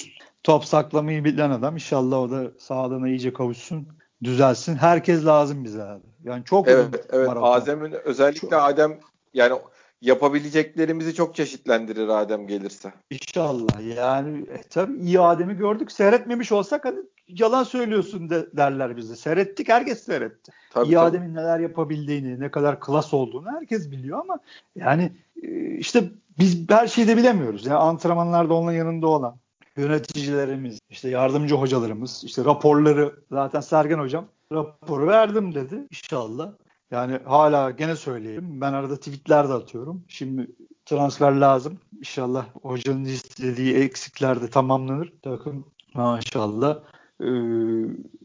Top 0.42 0.64
saklamayı 0.64 1.24
bilen 1.24 1.50
adam 1.50 1.74
inşallah 1.74 2.18
o 2.18 2.30
da 2.30 2.50
sağlığına 2.59 3.09
iyice 3.09 3.33
kavuşsun 3.33 3.88
düzelsin. 4.24 4.76
Herkes 4.76 5.24
lazım 5.24 5.64
bize 5.64 5.83
abi. 5.83 6.06
Yani 6.24 6.44
çok 6.44 6.68
Evet, 6.68 7.06
evet. 7.12 7.30
Adem'in 7.37 7.92
özellikle 8.04 8.40
çok... 8.40 8.52
Adem 8.52 8.98
yani 9.35 9.59
yapabileceklerimizi 10.00 11.14
çok 11.14 11.35
çeşitlendirir 11.35 12.09
Adem 12.09 12.46
gelirse. 12.46 12.92
İnşallah. 13.11 13.96
Yani 13.96 14.38
e, 14.38 14.62
tabii 14.70 14.98
iyi 14.98 15.20
Adem'i 15.20 15.56
gördük. 15.56 15.92
Seyretmemiş 15.92 16.52
olsak 16.52 16.85
hadi 16.85 17.00
yalan 17.38 17.64
söylüyorsun 17.64 18.31
de, 18.31 18.47
derler 18.57 18.97
bize. 18.97 19.16
Seyrettik. 19.16 19.69
Herkes 19.69 20.05
seyretti. 20.05 20.53
Tabii, 20.71 20.88
iyi 20.88 20.95
tabii. 20.95 21.35
Neler 21.35 21.61
yapabildiğini, 21.61 22.40
ne 22.40 22.51
kadar 22.51 22.81
klas 22.81 23.14
olduğunu 23.14 23.47
herkes 23.51 23.90
biliyor 23.90 24.19
ama 24.19 24.38
yani 24.77 25.12
e, 25.43 25.75
işte 25.77 26.05
biz 26.38 26.71
her 26.71 26.87
şeyi 26.87 27.09
de 27.09 27.16
bilemiyoruz. 27.16 27.66
Yani 27.66 27.77
antrenmanlarda 27.77 28.55
onun 28.55 28.73
yanında 28.73 29.07
olan 29.07 29.37
yöneticilerimiz, 29.77 30.79
işte 30.90 31.09
yardımcı 31.09 31.55
hocalarımız, 31.55 32.23
işte 32.25 32.45
raporları 32.45 33.14
zaten 33.31 33.61
Sergen 33.61 33.99
hocam 33.99 34.25
raporu 34.53 35.07
verdim 35.07 35.55
dedi 35.55 35.87
inşallah. 35.90 36.53
Yani 36.90 37.19
hala 37.25 37.71
gene 37.71 37.97
söyleyeyim. 37.97 38.61
Ben 38.61 38.73
arada 38.73 38.97
tweetler 38.97 39.49
de 39.49 39.53
atıyorum. 39.53 40.05
Şimdi 40.09 40.47
transfer 40.87 41.33
lazım. 41.33 41.79
İnşallah 41.99 42.47
hocanın 42.62 43.05
istediği 43.05 43.75
eksikler 43.75 44.43
de 44.43 44.51
tamamlanır. 44.51 45.12
Takım 45.23 45.64
maşallah 45.95 46.79
ee, 47.20 47.26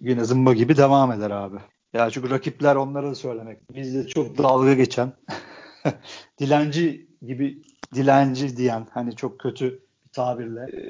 yine 0.02 0.24
zımba 0.24 0.54
gibi 0.54 0.78
devam 0.78 1.12
eder 1.12 1.32
abi. 1.32 1.58
Ya 1.94 2.10
çünkü 2.10 2.30
rakipler 2.30 2.76
onlara 2.76 3.10
da 3.10 3.16
söylemek. 3.16 3.76
Bizde 3.76 4.08
çok 4.08 4.38
dalga 4.38 4.74
geçen 4.74 5.14
dilenci 6.40 7.10
gibi 7.22 7.62
dilenci 7.94 8.58
diyen 8.58 8.88
hani 8.92 9.16
çok 9.16 9.40
kötü 9.40 9.84
tabirle 10.12 10.62
e, 10.62 10.82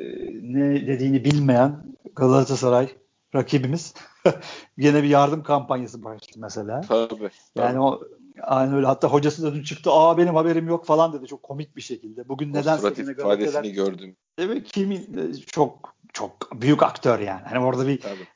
ne 0.41 0.87
dediğini 0.87 1.25
bilmeyen 1.25 1.83
Galatasaray 2.15 2.89
rakibimiz 3.35 3.93
yine 4.77 5.03
bir 5.03 5.09
yardım 5.09 5.43
kampanyası 5.43 6.03
başladı 6.03 6.37
mesela. 6.37 6.81
Tabii. 6.81 7.29
Yani 7.55 7.73
tabii. 7.73 7.79
o 7.79 8.01
aynı 8.41 8.75
öyle 8.75 8.85
hatta 8.85 9.07
hocası 9.07 9.43
da 9.43 9.53
dün 9.53 9.63
çıktı 9.63 9.91
aa 9.91 10.17
benim 10.17 10.35
haberim 10.35 10.67
yok 10.67 10.85
falan 10.85 11.13
dedi 11.13 11.27
çok 11.27 11.43
komik 11.43 11.75
bir 11.75 11.81
şekilde. 11.81 12.29
Bugün 12.29 12.53
o 12.53 12.57
neden 12.57 12.77
surat 12.77 12.99
ifadesini 12.99 13.71
gördüm. 13.71 14.15
Evet 14.37 14.71
kimin 14.71 15.33
çok 15.45 15.95
çok 16.13 16.61
büyük 16.61 16.83
aktör 16.83 17.19
yani. 17.19 17.41
Hani 17.45 17.65
orada 17.65 17.87
bir 17.87 17.99
Tabii. 18.01 18.27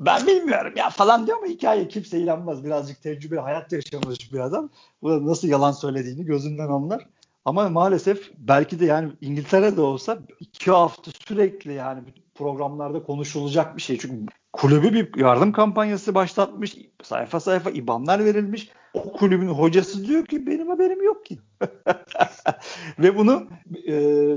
ben 0.00 0.26
bilmiyorum 0.26 0.72
ya 0.76 0.90
falan 0.90 1.26
diyor 1.26 1.38
ama 1.38 1.46
hikaye 1.46 1.88
kimse 1.88 2.20
inanmaz. 2.20 2.64
Birazcık 2.64 3.02
tecrübe 3.02 3.38
hayat 3.38 3.72
yaşamış 3.72 4.32
bir 4.32 4.38
adam. 4.38 4.70
Bu 5.02 5.26
nasıl 5.26 5.48
yalan 5.48 5.72
söylediğini 5.72 6.24
gözünden 6.24 6.68
anlar. 6.68 7.06
Ama 7.44 7.68
maalesef 7.68 8.30
belki 8.38 8.80
de 8.80 8.84
yani 8.84 9.12
İngiltere'de 9.20 9.80
olsa 9.80 10.18
iki 10.40 10.70
hafta 10.70 11.10
sürekli 11.26 11.72
yani 11.72 12.00
programlarda 12.34 13.02
konuşulacak 13.02 13.76
bir 13.76 13.82
şey. 13.82 13.98
Çünkü 13.98 14.32
kulübü 14.52 14.92
bir 14.92 15.20
yardım 15.20 15.52
kampanyası 15.52 16.14
başlatmış. 16.14 16.76
Sayfa 17.02 17.40
sayfa 17.40 17.70
ibanlar 17.70 18.24
verilmiş. 18.24 18.70
O 19.04 19.12
kulübün 19.12 19.48
hocası 19.48 20.06
diyor 20.06 20.26
ki 20.26 20.46
benim 20.46 20.68
haberim 20.68 21.02
yok 21.02 21.26
ki. 21.26 21.38
Ve 22.98 23.16
bunu 23.16 23.48
e, 23.86 23.94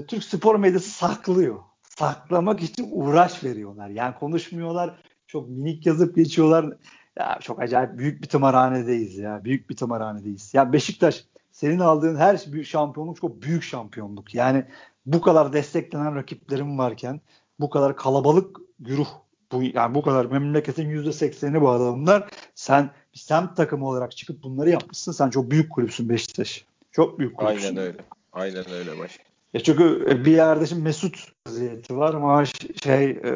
Türk 0.07 0.23
spor 0.23 0.55
medyası 0.55 0.89
saklıyor. 0.89 1.59
Saklamak 1.81 2.63
için 2.63 2.89
uğraş 2.91 3.43
veriyorlar. 3.43 3.89
Yani 3.89 4.15
konuşmuyorlar. 4.15 5.01
Çok 5.27 5.49
minik 5.49 5.85
yazıp 5.85 6.15
geçiyorlar. 6.15 6.77
Ya 7.19 7.39
çok 7.41 7.61
acayip 7.61 7.97
büyük 7.97 8.21
bir 8.23 8.27
tımarhanedeyiz 8.27 9.17
ya. 9.17 9.43
Büyük 9.43 9.69
bir 9.69 9.75
tımarhanedeyiz. 9.75 10.53
Ya 10.53 10.73
Beşiktaş 10.73 11.25
senin 11.51 11.79
aldığın 11.79 12.15
her 12.15 12.45
büyük 12.51 12.67
şampiyonluk 12.67 13.21
çok 13.21 13.41
büyük 13.41 13.63
şampiyonluk. 13.63 14.35
Yani 14.35 14.65
bu 15.05 15.21
kadar 15.21 15.53
desteklenen 15.53 16.15
rakiplerim 16.15 16.77
varken 16.77 17.21
bu 17.59 17.69
kadar 17.69 17.95
kalabalık 17.95 18.57
güruh 18.79 19.07
bu 19.51 19.63
yani 19.63 19.95
bu 19.95 20.01
kadar 20.01 20.25
memleketin 20.25 20.89
yüzde 20.89 21.13
sekseni 21.13 21.61
bu 21.61 21.69
adamlar 21.69 22.29
sen 22.55 22.89
bir 23.13 23.19
semt 23.19 23.57
takımı 23.57 23.87
olarak 23.87 24.17
çıkıp 24.17 24.43
bunları 24.43 24.69
yapmışsın. 24.69 25.11
Sen 25.11 25.29
çok 25.29 25.51
büyük 25.51 25.71
kulüpsün 25.71 26.09
Beşiktaş. 26.09 26.65
Çok 26.91 27.19
büyük 27.19 27.37
kulüpsün. 27.37 27.67
Aynen 27.67 27.83
öyle. 27.83 27.97
Aynen 28.33 28.71
öyle 28.71 28.99
baş. 28.99 29.19
Ya 29.53 29.63
çünkü 29.63 30.05
bir 30.25 30.31
yerde 30.31 30.65
şimdi 30.65 30.81
Mesut 30.81 31.31
vaziyeti 31.47 31.97
var. 31.97 32.13
Maaş 32.13 32.53
şey 32.83 33.09
e, 33.09 33.31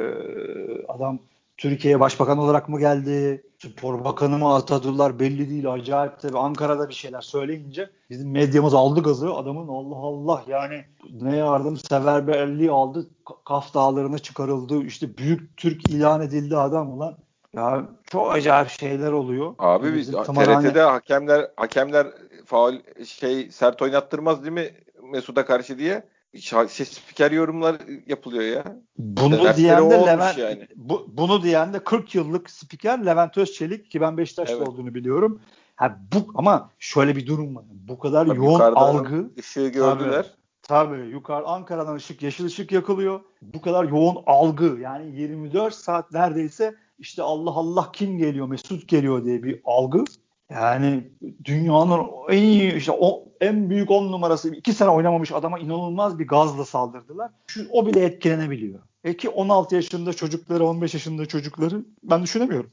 adam 0.88 1.19
Türkiye'ye 1.57 1.99
başbakan 1.99 2.38
olarak 2.38 2.69
mı 2.69 2.79
geldi? 2.79 3.43
Spor 3.59 4.03
bakanı 4.03 4.38
mı 4.38 4.55
atadılar 4.55 5.19
belli 5.19 5.49
değil. 5.49 5.71
Acayip 5.71 6.19
tabii 6.19 6.38
Ankara'da 6.38 6.89
bir 6.89 6.93
şeyler 6.93 7.21
söyleyince 7.21 7.89
bizim 8.09 8.31
medyamız 8.31 8.73
aldı 8.73 9.03
gazı. 9.03 9.33
Adamın 9.33 9.67
Allah 9.67 9.95
Allah 9.95 10.43
yani 10.47 10.85
ne 11.21 11.35
yardım 11.35 11.77
severberliği 11.77 12.71
aldı. 12.71 13.07
Kaf 13.45 13.73
dağlarına 13.73 14.19
çıkarıldı. 14.19 14.83
İşte 14.83 15.17
büyük 15.17 15.57
Türk 15.57 15.89
ilan 15.89 16.21
edildi 16.21 16.57
adam 16.57 16.97
ulan. 16.97 17.17
Ya 17.55 17.87
çok 18.11 18.31
acayip 18.31 18.69
şeyler 18.69 19.11
oluyor. 19.11 19.55
Abi 19.59 19.93
biz 19.93 20.11
TRT'de 20.11 20.81
hakemler 20.81 21.47
hakemler 21.55 22.07
faul 22.45 22.75
şey 23.05 23.51
sert 23.51 23.81
oynattırmaz 23.81 24.43
değil 24.43 24.53
mi 24.53 24.69
Mesut'a 25.11 25.45
karşı 25.45 25.77
diye 25.77 26.03
şey, 26.39 26.67
spiker 26.67 27.31
yorumlar 27.31 27.75
yapılıyor 28.07 28.43
ya. 28.43 28.63
Bunu 28.97 29.55
diyen 29.55 29.89
de 29.89 29.95
Levent 29.95 30.37
yani. 30.37 30.67
bu, 30.75 31.07
bunu 31.07 31.43
diyen 31.43 31.73
de 31.73 31.79
40 31.79 32.15
yıllık 32.15 32.49
spiker 32.49 33.05
Levent 33.05 33.37
Özçelik 33.37 33.91
ki 33.91 34.01
ben 34.01 34.17
Beşiktaş'ta 34.17 34.55
evet. 34.55 34.67
olduğunu 34.67 34.93
biliyorum. 34.93 35.41
Ha 35.75 35.99
bu 36.13 36.31
ama 36.35 36.69
şöyle 36.79 37.15
bir 37.15 37.27
durum 37.27 37.55
var. 37.55 37.63
Bu 37.69 37.99
kadar 37.99 38.27
tabii 38.27 38.37
yoğun 38.37 38.59
algı 38.59 39.31
ışığı 39.39 39.67
gördüler. 39.67 40.23
Tabii, 40.23 40.44
tabii 40.67 41.10
yukarı 41.10 41.45
Ankara'dan 41.45 41.95
ışık 41.95 42.23
yeşil 42.23 42.45
ışık 42.45 42.71
yakılıyor. 42.71 43.19
Bu 43.41 43.62
kadar 43.62 43.84
yoğun 43.84 44.23
algı 44.25 44.78
yani 44.82 45.21
24 45.21 45.75
saat 45.75 46.12
neredeyse 46.12 46.75
işte 46.99 47.23
Allah 47.23 47.51
Allah 47.51 47.89
kim 47.93 48.17
geliyor 48.17 48.47
Mesut 48.47 48.88
geliyor 48.88 49.25
diye 49.25 49.43
bir 49.43 49.62
algı 49.65 50.04
yani 50.49 51.08
dünyanın 51.45 52.06
en 52.30 52.43
iyi 52.43 52.75
işte 52.75 52.91
o 52.91 53.23
en 53.41 53.69
büyük 53.69 53.91
on 53.91 54.12
numarası 54.12 54.56
iki 54.56 54.73
sene 54.73 54.89
oynamamış 54.89 55.32
adama 55.32 55.60
inanılmaz 55.60 56.19
bir 56.19 56.28
gazla 56.28 56.65
saldırdılar. 56.65 57.32
Şu, 57.47 57.69
o 57.71 57.86
bile 57.88 58.06
etkilenebiliyor. 58.06 58.80
E 59.04 59.17
ki 59.17 59.30
16 59.30 59.75
yaşında 59.75 60.13
çocukları 60.13 60.65
15 60.65 60.93
yaşında 60.93 61.25
çocukları 61.25 61.86
ben 62.04 62.23
düşünemiyorum. 62.23 62.71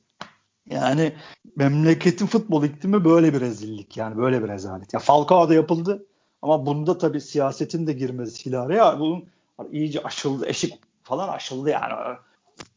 Yani 0.71 1.13
memleketin 1.57 2.27
futbol 2.27 2.65
iklimi 2.65 3.05
böyle 3.05 3.35
bir 3.35 3.41
rezillik 3.41 3.97
yani 3.97 4.17
böyle 4.17 4.43
bir 4.43 4.49
rezalet. 4.49 4.95
Ya 4.95 5.01
Falcao'da 5.01 5.55
yapıldı 5.55 6.07
ama 6.43 6.67
bunda 6.67 6.99
tabii 6.99 7.21
siyasetin 7.21 7.87
de 7.87 7.93
girmesi 7.93 8.59
araya 8.59 9.01
bunun 9.01 9.25
iyice 9.73 10.03
aşıldı 10.03 10.47
eşik 10.47 10.75
falan 11.03 11.29
aşıldı 11.29 11.71
yani 11.71 12.17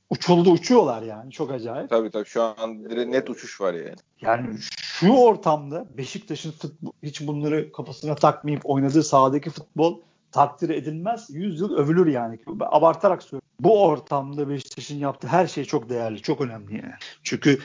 uçuldu 0.10 0.52
uçuyorlar 0.52 1.02
yani 1.02 1.32
çok 1.32 1.52
acayip. 1.52 1.90
Tabii 1.90 2.10
tabii 2.10 2.26
şu 2.26 2.44
an 2.44 2.84
net 3.12 3.30
uçuş 3.30 3.62
var 3.62 3.74
yani. 3.74 3.96
Yani 4.22 4.58
şu 4.82 5.14
ortamda 5.14 5.86
Beşiktaş'ın 5.98 6.52
futbol, 6.52 6.92
hiç 7.04 7.28
bunları 7.28 7.72
kafasına 7.72 8.16
takmayıp 8.16 8.62
oynadığı 8.64 9.04
sahadaki 9.04 9.50
futbol 9.50 10.00
takdir 10.32 10.70
edilmez. 10.70 11.28
Yüz 11.30 11.60
yıl 11.60 11.78
övülür 11.78 12.08
yani. 12.08 12.40
Abartarak 12.60 13.24
söylüyorum. 13.24 13.48
Bu 13.60 13.84
ortamda 13.84 14.50
Beşiktaş'ın 14.50 14.98
yaptığı 14.98 15.28
her 15.28 15.48
şey 15.48 15.66
çok 15.66 15.90
değerli, 15.90 16.22
çok 16.22 16.42
önemli 16.42 16.74
yani. 16.74 16.94
Çünkü 17.24 17.60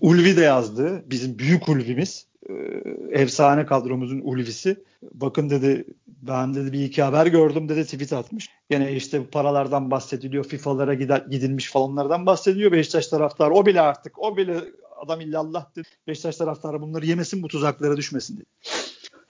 Ulvi 0.00 0.36
de 0.36 0.40
yazdı. 0.40 1.04
Bizim 1.06 1.38
büyük 1.38 1.68
Ulvi'miz. 1.68 2.26
E, 2.48 2.54
efsane 3.10 3.66
kadromuzun 3.66 4.20
ulvisi. 4.24 4.84
Bakın 5.14 5.50
dedi 5.50 5.84
ben 6.06 6.54
dedi 6.54 6.72
bir 6.72 6.84
iki 6.84 7.02
haber 7.02 7.26
gördüm 7.26 7.68
dedi 7.68 7.84
tweet 7.84 8.12
atmış. 8.12 8.48
Yine 8.70 8.92
işte 8.92 9.24
paralardan 9.24 9.90
bahsediliyor. 9.90 10.44
FIFA'lara 10.44 10.94
gidilmiş 11.30 11.70
falanlardan 11.70 12.26
bahsediliyor. 12.26 12.72
Beşiktaş 12.72 13.06
taraftarı 13.06 13.54
o 13.54 13.66
bile 13.66 13.80
artık 13.80 14.18
o 14.18 14.36
bile 14.36 14.60
adam 14.96 15.20
illallah 15.20 15.76
dedi. 15.76 15.88
Beşiktaş 16.06 16.36
taraftarı 16.36 16.80
bunları 16.80 17.06
yemesin 17.06 17.42
bu 17.42 17.48
tuzaklara 17.48 17.96
düşmesin 17.96 18.36
dedi. 18.36 18.46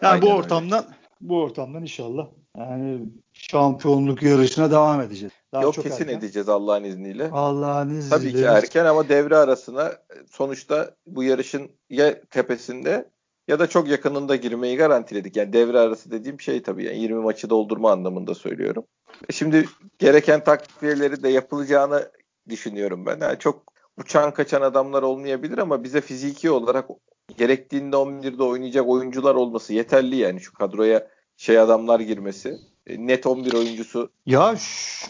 Yani 0.03 0.13
Aynen 0.13 0.23
bu 0.23 0.33
ortamdan 0.33 0.85
öyle. 0.85 0.98
Bu 1.21 1.43
ortamdan 1.43 1.83
inşallah 1.83 2.27
yani 2.59 3.01
şampiyonluk 3.33 4.23
yarışına 4.23 4.71
devam 4.71 5.01
edeceğiz. 5.01 5.33
Daha 5.53 5.63
Yok 5.63 5.75
çok 5.75 5.85
kesin 5.85 6.05
erken. 6.05 6.19
edeceğiz 6.19 6.49
Allah'ın 6.49 6.85
izniyle. 6.85 7.31
Allah'ın 7.31 7.91
izniyle. 7.91 8.09
Tabii 8.11 8.33
ki 8.33 8.43
erken 8.43 8.85
ama 8.85 9.09
devre 9.09 9.37
arasına 9.37 9.93
sonuçta 10.31 10.95
bu 11.07 11.23
yarışın 11.23 11.71
ya 11.91 12.21
tepesinde 12.21 13.11
ya 13.49 13.59
da 13.59 13.67
çok 13.67 13.89
yakınında 13.89 14.37
girmeyi 14.37 14.77
garantiledik. 14.77 15.37
Yani 15.37 15.53
devre 15.53 15.79
arası 15.79 16.11
dediğim 16.11 16.41
şey 16.41 16.63
tabii 16.63 16.85
yani 16.85 16.99
20 16.99 17.23
maçı 17.23 17.51
doldurma 17.51 17.93
anlamında 17.93 18.35
söylüyorum. 18.35 18.85
Şimdi 19.31 19.69
gereken 19.99 20.45
takviyeleri 20.45 21.23
de 21.23 21.29
yapılacağını 21.29 22.11
düşünüyorum 22.49 23.07
ben. 23.07 23.21
Yani 23.21 23.39
çok 23.39 23.63
uçan 23.97 24.35
kaçan 24.35 24.63
adamlar 24.63 25.03
olmayabilir 25.03 25.59
ama 25.59 25.85
bize 25.85 26.01
fiziki 26.01 26.51
olarak 26.51 26.91
gerektiğinde 27.37 27.97
11'de 27.97 28.43
oynayacak 28.43 28.88
oyuncular 28.88 29.35
olması 29.35 29.75
yeterli 29.75 30.17
yani 30.17 30.41
şu 30.41 30.55
kadroya 30.55 31.09
şey 31.37 31.59
adamlar 31.59 32.01
girmesi. 32.01 32.59
E, 32.87 33.07
net 33.07 33.27
11 33.27 33.53
oyuncusu 33.53 34.11
ya 34.27 34.53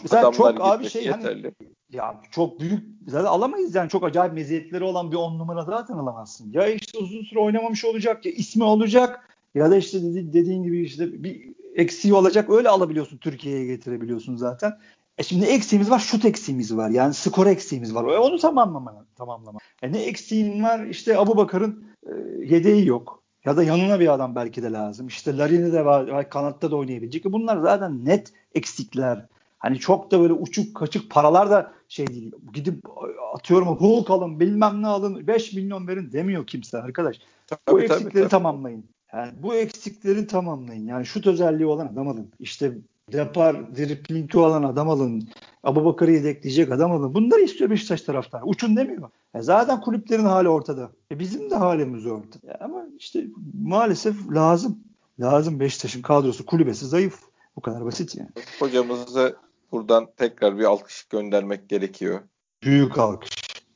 mesela 0.03 0.31
çok 0.31 0.61
abi 0.61 0.89
şey 0.89 1.07
hani 1.07 1.23
yeterli. 1.23 1.53
Hani, 1.59 1.69
ya 1.91 2.21
çok 2.31 2.59
büyük 2.59 2.83
zaten 3.07 3.25
alamayız 3.25 3.75
yani 3.75 3.89
çok 3.89 4.03
acayip 4.03 4.33
meziyetleri 4.33 4.83
olan 4.83 5.11
bir 5.11 5.17
10 5.17 5.39
numara 5.39 5.63
zaten 5.63 5.93
alamazsın. 5.93 6.51
Ya 6.53 6.67
işte 6.67 6.97
uzun 6.97 7.23
süre 7.23 7.39
oynamamış 7.39 7.85
olacak 7.85 8.25
ya 8.25 8.31
ismi 8.31 8.63
olacak 8.63 9.37
ya 9.55 9.71
da 9.71 9.75
işte 9.75 10.03
dedi, 10.03 10.33
dediğin 10.33 10.63
gibi 10.63 10.83
işte 10.83 11.23
bir 11.23 11.49
eksiği 11.75 12.13
olacak 12.13 12.49
öyle 12.49 12.69
alabiliyorsun 12.69 13.17
Türkiye'ye 13.17 13.65
getirebiliyorsun 13.65 14.35
zaten. 14.35 14.73
E 15.19 15.23
şimdi 15.23 15.45
eksiğimiz 15.45 15.89
var, 15.89 15.99
şut 15.99 16.25
eksiğimiz 16.25 16.77
var. 16.77 16.89
Yani 16.89 17.13
skor 17.13 17.47
eksiğimiz 17.47 17.95
var. 17.95 18.13
E 18.13 18.17
onu 18.17 18.37
tamamlama. 18.37 19.05
tamamlama. 19.15 19.59
E 19.81 19.91
ne 19.91 20.03
eksiğin 20.03 20.63
var? 20.63 20.85
İşte 20.85 21.17
Abu 21.17 21.37
Bakar'ın 21.37 21.83
e, 22.03 22.11
yedeği 22.45 22.87
yok. 22.87 23.23
Ya 23.45 23.57
da 23.57 23.63
yanına 23.63 23.99
bir 23.99 24.13
adam 24.13 24.35
belki 24.35 24.63
de 24.63 24.71
lazım. 24.71 25.07
İşte 25.07 25.37
Larin'i 25.37 25.73
de 25.73 25.85
var, 25.85 26.29
kanatta 26.29 26.71
da 26.71 26.75
oynayabilecek. 26.75 27.25
E 27.25 27.31
bunlar 27.31 27.57
zaten 27.57 28.05
net 28.05 28.33
eksikler. 28.55 29.25
Hani 29.57 29.79
çok 29.79 30.11
da 30.11 30.19
böyle 30.19 30.33
uçuk 30.33 30.75
kaçık 30.75 31.09
paralar 31.11 31.49
da 31.49 31.71
şey 31.87 32.07
değil. 32.07 32.31
Gidip 32.53 32.85
atıyorum 33.33 33.67
Hulk 33.67 34.09
alın 34.09 34.39
bilmem 34.39 34.81
ne 34.81 34.87
alın 34.87 35.27
5 35.27 35.53
milyon 35.53 35.87
verin 35.87 36.11
demiyor 36.11 36.47
kimse 36.47 36.77
arkadaş. 36.77 37.19
Tabii, 37.47 37.59
bu 37.71 37.81
eksikleri 37.81 38.03
tabii, 38.03 38.13
tabii. 38.13 38.29
tamamlayın. 38.29 38.85
Yani 39.13 39.31
bu 39.43 39.55
eksikleri 39.55 40.27
tamamlayın. 40.27 40.87
Yani 40.87 41.05
şut 41.05 41.27
özelliği 41.27 41.65
olan 41.67 41.87
adam 41.87 42.07
alın. 42.07 42.31
İşte 42.39 42.73
depar, 43.11 43.75
driplingi 43.75 44.37
olan 44.37 44.63
adam 44.63 44.89
alın. 44.89 45.29
Abu 45.63 45.85
Bakar'ı 45.85 46.11
yedekleyecek 46.11 46.71
adam 46.71 46.91
alın. 46.91 47.13
Bunları 47.13 47.41
istiyor 47.41 47.69
Beşiktaş 47.69 48.01
taraftarı. 48.01 48.45
Uçun 48.45 48.75
demiyor. 48.75 49.09
E 49.35 49.41
zaten 49.41 49.81
kulüplerin 49.81 50.25
hali 50.25 50.49
ortada. 50.49 50.91
E 51.11 51.19
bizim 51.19 51.49
de 51.49 51.55
halimiz 51.55 52.05
ortada. 52.05 52.51
E 52.51 52.63
ama 52.63 52.85
işte 52.99 53.25
maalesef 53.63 54.15
lazım. 54.31 54.79
Lazım 55.19 55.59
Beşiktaş'ın 55.59 56.01
kadrosu, 56.01 56.45
kulübesi 56.45 56.85
zayıf. 56.85 57.19
Bu 57.55 57.61
kadar 57.61 57.85
basit 57.85 58.15
yani. 58.15 58.29
Hocamızı 58.59 59.35
buradan 59.71 60.07
tekrar 60.17 60.57
bir 60.57 60.63
alkış 60.63 61.03
göndermek 61.03 61.69
gerekiyor. 61.69 62.19
Büyük 62.63 62.97
alkış. 62.97 63.29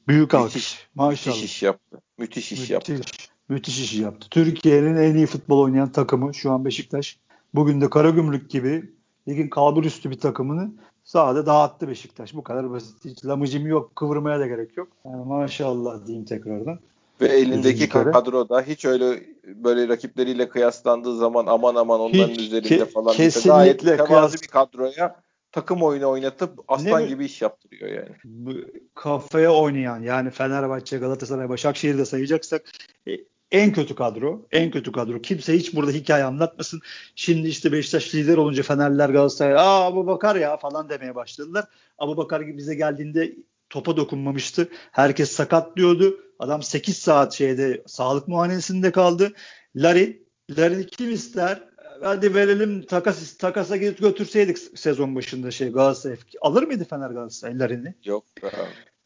Büyük 0.07 0.33
müthiş, 0.33 0.45
alkış. 0.45 0.87
Maşallah. 0.95 1.35
Müthiş 1.35 1.51
iş 1.51 1.63
yaptı. 1.63 2.01
Müthiş 2.17 2.51
iş 2.51 2.59
müthiş, 2.59 2.69
yaptı. 2.69 3.01
Müthiş 3.49 3.79
iş 3.79 3.93
yaptı. 3.93 4.27
Türkiye'nin 4.29 4.95
en 4.95 5.15
iyi 5.15 5.25
futbol 5.25 5.59
oynayan 5.59 5.91
takımı 5.91 6.33
şu 6.33 6.51
an 6.51 6.65
Beşiktaş. 6.65 7.19
Bugün 7.53 7.81
de 7.81 7.89
Karagümrük 7.89 8.49
gibi 8.49 8.93
ligin 9.27 9.49
kalbur 9.49 9.83
üstü 9.83 10.11
bir 10.11 10.19
takımını 10.19 10.71
sahada 11.03 11.45
dağıttı 11.45 11.87
Beşiktaş. 11.87 12.33
Bu 12.33 12.43
kadar 12.43 12.71
basit. 12.71 13.05
Hiç 13.05 13.25
lamıcım 13.25 13.67
yok. 13.67 13.95
Kıvırmaya 13.95 14.39
da 14.39 14.47
gerek 14.47 14.77
yok. 14.77 14.87
Yani 15.05 15.25
maşallah 15.25 16.07
diyeyim 16.07 16.25
tekrardan. 16.25 16.79
Ve 17.21 17.27
elindeki 17.27 17.89
kadroda 17.89 18.61
hiç 18.61 18.85
öyle 18.85 19.23
böyle 19.45 19.87
rakipleriyle 19.87 20.49
kıyaslandığı 20.49 21.17
zaman 21.17 21.45
aman 21.47 21.75
aman 21.75 21.99
onların 21.99 22.29
hiç, 22.29 22.39
üzerinde 22.39 22.67
ke- 22.67 22.85
falan 22.85 23.13
kesinlikle 23.13 23.49
gayet 23.53 23.83
mütevazı 23.83 24.41
bir 24.41 24.47
kadroya 24.47 25.15
takım 25.51 25.83
oyunu 25.83 26.09
oynatıp 26.09 26.59
aslan 26.67 27.01
ne, 27.01 27.07
gibi 27.07 27.25
iş 27.25 27.41
yaptırıyor 27.41 27.91
yani. 27.91 28.15
Bu 28.23 28.51
kafaya 28.95 29.53
oynayan 29.53 30.01
yani 30.01 30.29
Fenerbahçe, 30.29 30.97
Galatasaray, 30.97 31.49
Başakşehir'de 31.49 32.05
sayacaksak 32.05 32.71
e, 33.07 33.11
en 33.53 33.73
kötü 33.73 33.95
kadro. 33.95 34.47
En 34.51 34.71
kötü 34.71 34.91
kadro. 34.91 35.21
Kimse 35.21 35.53
hiç 35.53 35.75
burada 35.75 35.91
hikaye 35.91 36.23
anlatmasın. 36.23 36.81
Şimdi 37.15 37.47
işte 37.47 37.71
Beşiktaş 37.71 38.15
lider 38.15 38.37
olunca 38.37 38.63
Fenerler 38.63 39.09
Galatasaray 39.09 39.53
aa 39.55 39.85
Abu 39.85 40.07
Bakar 40.07 40.35
ya 40.35 40.57
falan 40.57 40.89
demeye 40.89 41.15
başladılar. 41.15 41.65
Abu 41.97 42.17
Bakar 42.17 42.57
bize 42.57 42.75
geldiğinde 42.75 43.35
topa 43.69 43.97
dokunmamıştı. 43.97 44.67
Herkes 44.91 45.31
sakat 45.31 45.77
diyordu. 45.77 46.19
Adam 46.39 46.63
8 46.63 46.97
saat 46.97 47.33
şeyde 47.33 47.83
sağlık 47.87 48.27
muayenesinde 48.27 48.91
kaldı. 48.91 49.33
Larry, 49.75 50.23
Larry 50.57 50.87
kim 50.87 51.13
ister? 51.13 51.63
Hadi 52.01 52.35
verelim 52.35 52.81
takas 52.81 53.37
takasa 53.37 53.77
gidip 53.77 53.99
götürseydik 53.99 54.57
sezon 54.57 55.15
başında 55.15 55.51
şey 55.51 55.69
Galatasaray. 55.69 56.17
Alır 56.41 56.63
mıydı 56.63 56.85
Fener 56.89 57.09
Galatasaray 57.09 57.59
Larry'ni? 57.59 57.95
Yok. 58.03 58.25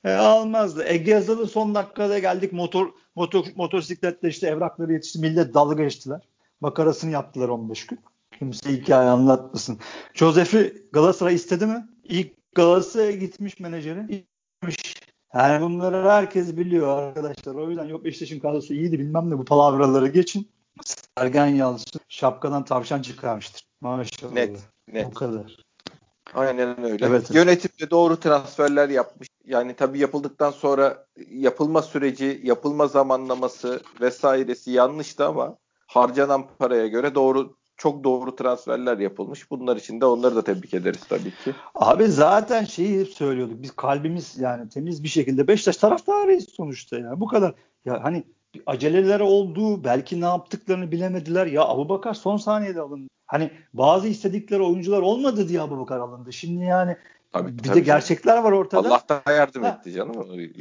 E, 0.03 0.11
almazdı. 0.11 0.83
Ege 0.87 1.11
Yazılı 1.11 1.47
son 1.47 1.75
dakikada 1.75 2.19
geldik 2.19 2.53
motor 2.53 2.87
motor 3.15 3.45
motosikletle 3.55 4.29
işte 4.29 4.47
evrakları 4.47 4.93
yetişti. 4.93 5.19
Millet 5.19 5.53
dalga 5.53 5.83
geçtiler. 5.83 6.21
Makarasını 6.61 7.11
yaptılar 7.11 7.49
15 7.49 7.87
gün. 7.87 7.99
Kimse 8.39 8.71
hikaye 8.71 9.09
anlatmasın. 9.09 9.79
Josef'i 10.13 10.87
Galatasaray 10.91 11.35
istedi 11.35 11.65
mi? 11.65 11.87
İlk 12.03 12.55
Galatasaray'a 12.55 13.11
gitmiş 13.11 13.59
menajeri. 13.59 14.07
Gitmiş. 14.07 14.95
Yani 15.33 15.61
bunları 15.61 16.09
herkes 16.09 16.57
biliyor 16.57 16.97
arkadaşlar. 16.97 17.55
O 17.55 17.69
yüzden 17.69 17.85
yok 17.85 18.05
Beşiktaş'ın 18.05 18.39
kadrosu 18.39 18.73
iyiydi 18.73 18.99
bilmem 18.99 19.29
ne 19.29 19.37
bu 19.37 19.45
palavraları 19.45 20.07
geçin. 20.07 20.47
Sergen 21.17 21.47
Yalçın 21.47 22.01
şapkadan 22.09 22.65
tavşan 22.65 23.01
çıkarmıştır. 23.01 23.67
Maşallah. 23.81 24.31
Net. 24.31 24.59
Net. 24.93 25.05
O 25.05 25.13
kadar. 25.13 25.66
Aynen 26.33 26.83
öyle. 26.83 27.05
Evet. 27.05 27.31
Yönetim 27.31 27.71
de 27.81 27.89
doğru 27.89 28.19
transferler 28.19 28.89
yapmış. 28.89 29.27
Yani 29.45 29.73
tabii 29.73 29.99
yapıldıktan 29.99 30.51
sonra 30.51 31.05
yapılma 31.31 31.81
süreci, 31.81 32.41
yapılma 32.43 32.87
zamanlaması 32.87 33.81
vesairesi 34.01 34.71
yanlıştı 34.71 35.25
ama 35.25 35.57
harcanan 35.87 36.47
paraya 36.59 36.87
göre 36.87 37.15
doğru 37.15 37.57
çok 37.77 38.03
doğru 38.03 38.35
transferler 38.35 38.97
yapılmış. 38.97 39.51
Bunlar 39.51 39.77
için 39.77 40.01
de 40.01 40.05
onları 40.05 40.35
da 40.35 40.43
tebrik 40.43 40.73
ederiz 40.73 41.01
tabii 41.09 41.31
ki. 41.43 41.53
Abi 41.75 42.07
zaten 42.07 42.65
şeyi 42.65 42.99
hep 42.99 43.07
söylüyorduk. 43.07 43.61
Biz 43.61 43.71
kalbimiz 43.75 44.37
yani 44.37 44.69
temiz 44.69 45.03
bir 45.03 45.09
şekilde 45.09 45.47
Beşiktaş 45.47 45.77
taraftarıyız 45.77 46.49
sonuçta 46.49 46.97
ya. 46.97 47.19
Bu 47.19 47.27
kadar. 47.27 47.53
Ya 47.85 48.03
hani 48.03 48.23
aceleler 48.65 49.19
oldu. 49.19 49.83
Belki 49.83 50.21
ne 50.21 50.25
yaptıklarını 50.25 50.91
bilemediler. 50.91 51.45
Ya 51.45 51.65
Abu 51.65 51.89
Bakar 51.89 52.13
son 52.13 52.37
saniyede 52.37 52.81
alındı. 52.81 53.09
Hani 53.25 53.51
bazı 53.73 54.07
istedikleri 54.07 54.61
oyuncular 54.61 55.01
olmadı 55.01 55.49
diye 55.49 55.61
Abu 55.61 55.79
Bakar 55.79 55.99
alındı. 55.99 56.33
Şimdi 56.33 56.65
yani 56.65 56.97
Tabii, 57.33 57.57
bir 57.57 57.63
tabii 57.63 57.75
de 57.75 57.79
gerçekler 57.79 58.37
var 58.37 58.51
ortada. 58.51 58.87
Allah 58.89 59.01
da 59.09 59.31
yardım 59.31 59.63
ha. 59.63 59.79
etti 59.79 59.91
canım. 59.91 60.15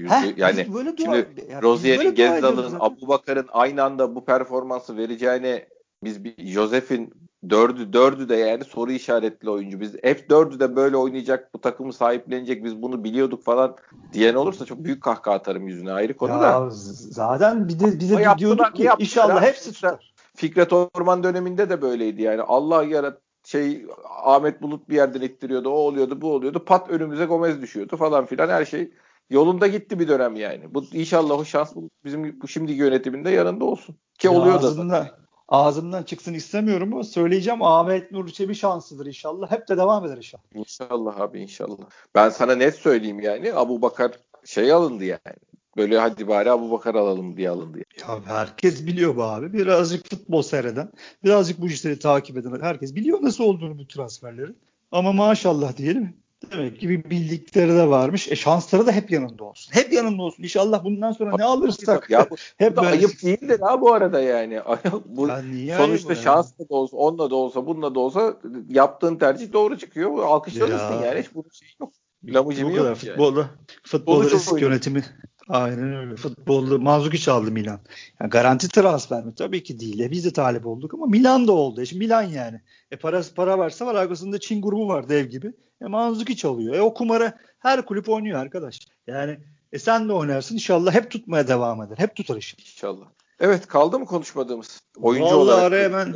Heh, 0.08 0.38
yani 0.38 0.74
böyle 0.74 0.96
şimdi 0.96 1.26
yani 1.50 1.62
Rozier'in, 1.62 2.14
Gezdal'ın, 2.14 2.76
Abu 2.80 3.08
Bakar'ın 3.08 3.46
aynı 3.52 3.82
anda 3.82 4.14
bu 4.14 4.24
performansı 4.24 4.96
vereceğine 4.96 5.66
biz 6.04 6.24
bir 6.24 6.46
Josef'in 6.46 7.14
dördü 7.50 7.92
dördü 7.92 8.28
de 8.28 8.36
yani 8.36 8.64
soru 8.64 8.92
işaretli 8.92 9.50
oyuncu. 9.50 9.80
Biz 9.80 9.94
hep 10.02 10.30
dördü 10.30 10.60
de 10.60 10.76
böyle 10.76 10.96
oynayacak, 10.96 11.54
bu 11.54 11.60
takımı 11.60 11.92
sahiplenecek, 11.92 12.64
biz 12.64 12.82
bunu 12.82 13.04
biliyorduk 13.04 13.44
falan 13.44 13.76
diyen 14.12 14.34
olursa 14.34 14.64
çok 14.64 14.84
büyük 14.84 15.02
kahkaha 15.02 15.34
atarım 15.34 15.68
yüzüne 15.68 15.92
ayrı 15.92 16.16
konu 16.16 16.32
ya, 16.32 16.40
da. 16.40 16.70
Zaten 16.70 17.68
bir 17.68 17.80
de 17.80 18.00
bize 18.00 18.26
diyorduk 18.38 18.74
ki 18.74 18.88
inşallah 18.98 19.42
hepsi 19.42 19.72
tutar. 19.72 20.12
Fikret 20.36 20.72
Orman 20.72 21.22
döneminde 21.22 21.70
de 21.70 21.82
böyleydi 21.82 22.22
yani. 22.22 22.42
Allah 22.42 22.84
yarat 22.84 23.20
şey 23.44 23.86
Ahmet 24.24 24.62
Bulut 24.62 24.88
bir 24.88 24.94
yerden 24.94 25.20
ittiriyordu. 25.20 25.68
O 25.68 25.72
oluyordu, 25.72 26.20
bu 26.20 26.32
oluyordu. 26.32 26.64
Pat 26.64 26.90
önümüze 26.90 27.24
Gomez 27.24 27.62
düşüyordu 27.62 27.96
falan 27.96 28.26
filan 28.26 28.48
her 28.48 28.64
şey 28.64 28.90
yolunda 29.30 29.66
gitti 29.66 29.98
bir 29.98 30.08
dönem 30.08 30.36
yani. 30.36 30.74
Bu 30.74 30.84
inşallah 30.92 31.38
o 31.38 31.44
şans 31.44 31.72
bizim 32.04 32.40
bu 32.42 32.48
şimdiki 32.48 32.78
yönetiminde 32.78 33.30
yanında 33.30 33.64
olsun. 33.64 33.96
Ki 34.18 34.26
ya 34.26 34.32
oluyor 34.32 34.62
da. 34.62 35.16
Ağzımdan 35.48 36.02
çıksın 36.02 36.34
istemiyorum 36.34 36.92
ama 36.92 37.04
söyleyeceğim 37.04 37.62
Ahmet 37.62 38.12
Nur 38.12 38.26
bir 38.26 38.54
şansıdır 38.54 39.06
inşallah. 39.06 39.50
Hep 39.50 39.68
de 39.68 39.76
devam 39.76 40.04
eder 40.06 40.16
inşallah. 40.16 40.42
İnşallah 40.54 41.20
abi 41.20 41.40
inşallah. 41.40 41.84
Ben 42.14 42.28
sana 42.28 42.54
net 42.54 42.74
söyleyeyim 42.74 43.20
yani 43.20 43.54
Abu 43.54 43.82
Bakar 43.82 44.12
şey 44.44 44.72
alındı 44.72 45.04
yani. 45.04 45.36
Böyle 45.76 45.98
hadi 45.98 46.28
bari 46.28 46.50
Abu 46.50 46.70
Bakar 46.70 46.94
alalım 46.94 47.36
diye 47.36 47.50
alındı. 47.50 47.78
Ya 48.00 48.20
herkes 48.26 48.86
biliyor 48.86 49.16
bu 49.16 49.22
abi. 49.22 49.52
Birazcık 49.52 50.10
futbol 50.10 50.42
seyreden, 50.42 50.92
birazcık 51.24 51.60
bu 51.60 51.66
işleri 51.66 51.98
takip 51.98 52.36
eden 52.36 52.60
herkes 52.60 52.94
biliyor 52.94 53.22
nasıl 53.22 53.44
olduğunu 53.44 53.78
bu 53.78 53.86
transferlerin. 53.86 54.58
Ama 54.92 55.12
maşallah 55.12 55.76
diyelim. 55.76 56.16
Demek 56.52 56.80
ki 56.80 56.88
bir 56.88 57.10
bildikleri 57.10 57.74
de 57.74 57.88
varmış. 57.88 58.32
E 58.32 58.36
şansları 58.36 58.86
da 58.86 58.92
hep 58.92 59.10
yanında 59.10 59.44
olsun. 59.44 59.74
Hep 59.74 59.92
yanında 59.92 60.22
olsun. 60.22 60.42
İnşallah 60.42 60.84
bundan 60.84 61.12
sonra 61.12 61.36
ne 61.36 61.44
alırsak. 61.44 62.10
Ya 62.10 62.26
bu, 62.30 62.36
hep 62.56 62.76
bu 62.76 62.82
da 62.82 62.86
ayıp 62.86 63.22
değildir 63.22 63.60
ha 63.60 63.80
bu 63.80 63.92
arada 63.92 64.20
yani. 64.20 64.60
bu 65.06 65.28
sonuçta 65.76 66.14
şansla 66.14 66.68
da 66.68 66.74
olsa, 66.74 66.96
onunla 66.96 67.30
da 67.30 67.34
olsa, 67.34 67.66
bununla 67.66 67.94
da 67.94 68.00
olsa 68.00 68.36
yaptığın 68.68 69.16
tercih 69.16 69.52
doğru 69.52 69.78
çıkıyor. 69.78 70.18
Alkışlanırsın 70.18 70.94
ya. 70.94 71.04
yani. 71.06 71.20
Hiç 71.20 71.34
bunun 71.34 71.50
şeyi 71.52 71.72
yok. 71.80 71.92
Lamıcımı 72.24 72.72
yok. 72.72 72.96
Futbolda, 72.96 73.40
yani. 73.40 73.50
futbolda 73.82 74.30
risk 74.30 74.60
yönetimi 74.60 75.04
Aynen 75.48 75.96
öyle. 75.96 76.16
Futbolda 76.16 76.78
Manzukic 76.78 77.30
aldı 77.30 77.50
Milan. 77.50 77.80
Yani 78.20 78.30
garanti 78.30 78.68
transfer 78.68 79.24
mi? 79.24 79.34
Tabii 79.34 79.62
ki 79.62 79.80
değil. 79.80 80.00
E 80.00 80.10
biz 80.10 80.24
de 80.24 80.32
talep 80.32 80.66
olduk 80.66 80.94
ama 80.94 81.06
Milan 81.06 81.48
da 81.48 81.52
oldu. 81.52 81.80
E 81.80 81.86
şimdi 81.86 82.04
Milan 82.04 82.22
yani. 82.22 82.60
E 82.90 82.96
parası 82.96 83.34
para 83.34 83.58
varsa 83.58 83.86
var 83.86 83.94
arkasında 83.94 84.40
Çin 84.40 84.62
grubu 84.62 84.88
var 84.88 85.08
dev 85.08 85.26
gibi. 85.26 85.52
E 85.82 85.86
Manzukic 85.86 86.48
alıyor. 86.48 86.74
E 86.74 86.80
o 86.80 86.94
kumara 86.94 87.38
her 87.58 87.86
kulüp 87.86 88.08
oynuyor 88.08 88.38
arkadaş. 88.40 88.78
Yani 89.06 89.38
e 89.72 89.78
sen 89.78 90.08
de 90.08 90.12
oynarsın 90.12 90.54
inşallah 90.54 90.94
hep 90.94 91.10
tutmaya 91.10 91.48
devam 91.48 91.82
eder. 91.82 91.98
Hep 91.98 92.16
tutar 92.16 92.36
işi. 92.36 92.56
İnşallah. 92.56 93.06
Evet 93.40 93.66
kaldı 93.66 93.98
mı 93.98 94.06
konuşmadığımız? 94.06 94.80
Oyuncu 95.00 95.24
Vallahi 95.24 95.38
olarak. 95.38 95.62
araya 95.62 95.92
ben, 95.92 96.14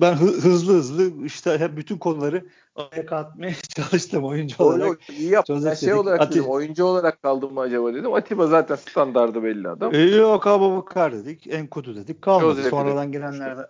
ben 0.00 0.14
hızlı 0.14 0.72
hızlı 0.72 1.26
işte 1.26 1.58
hep 1.58 1.76
bütün 1.76 1.98
konuları 1.98 2.44
ayak 2.74 3.12
atmaya 3.12 3.52
çalıştım 3.76 4.24
oyuncu 4.24 4.58
Doğru, 4.58 4.76
olarak. 4.76 5.10
İyi 5.10 5.30
yaptın. 5.30 5.64
Ben 5.64 5.74
şey 5.74 5.94
olarak 5.94 6.20
Ati... 6.20 6.34
dedim, 6.34 6.44
oyuncu 6.44 6.84
olarak 6.84 7.22
kaldım 7.22 7.54
mı 7.54 7.60
acaba 7.60 7.94
dedim. 7.94 8.14
Atiba 8.14 8.46
zaten 8.46 8.76
standardı 8.76 9.42
belli 9.42 9.68
adam. 9.68 9.94
E, 9.94 9.98
yok 9.98 10.46
Abubakar 10.46 11.12
dedik. 11.12 11.46
Enkudu 11.46 11.96
dedik. 11.96 12.22
Kalmadı. 12.22 12.54
Joseph 12.54 12.70
Sonradan 12.70 13.12
gelenlerde 13.12 13.66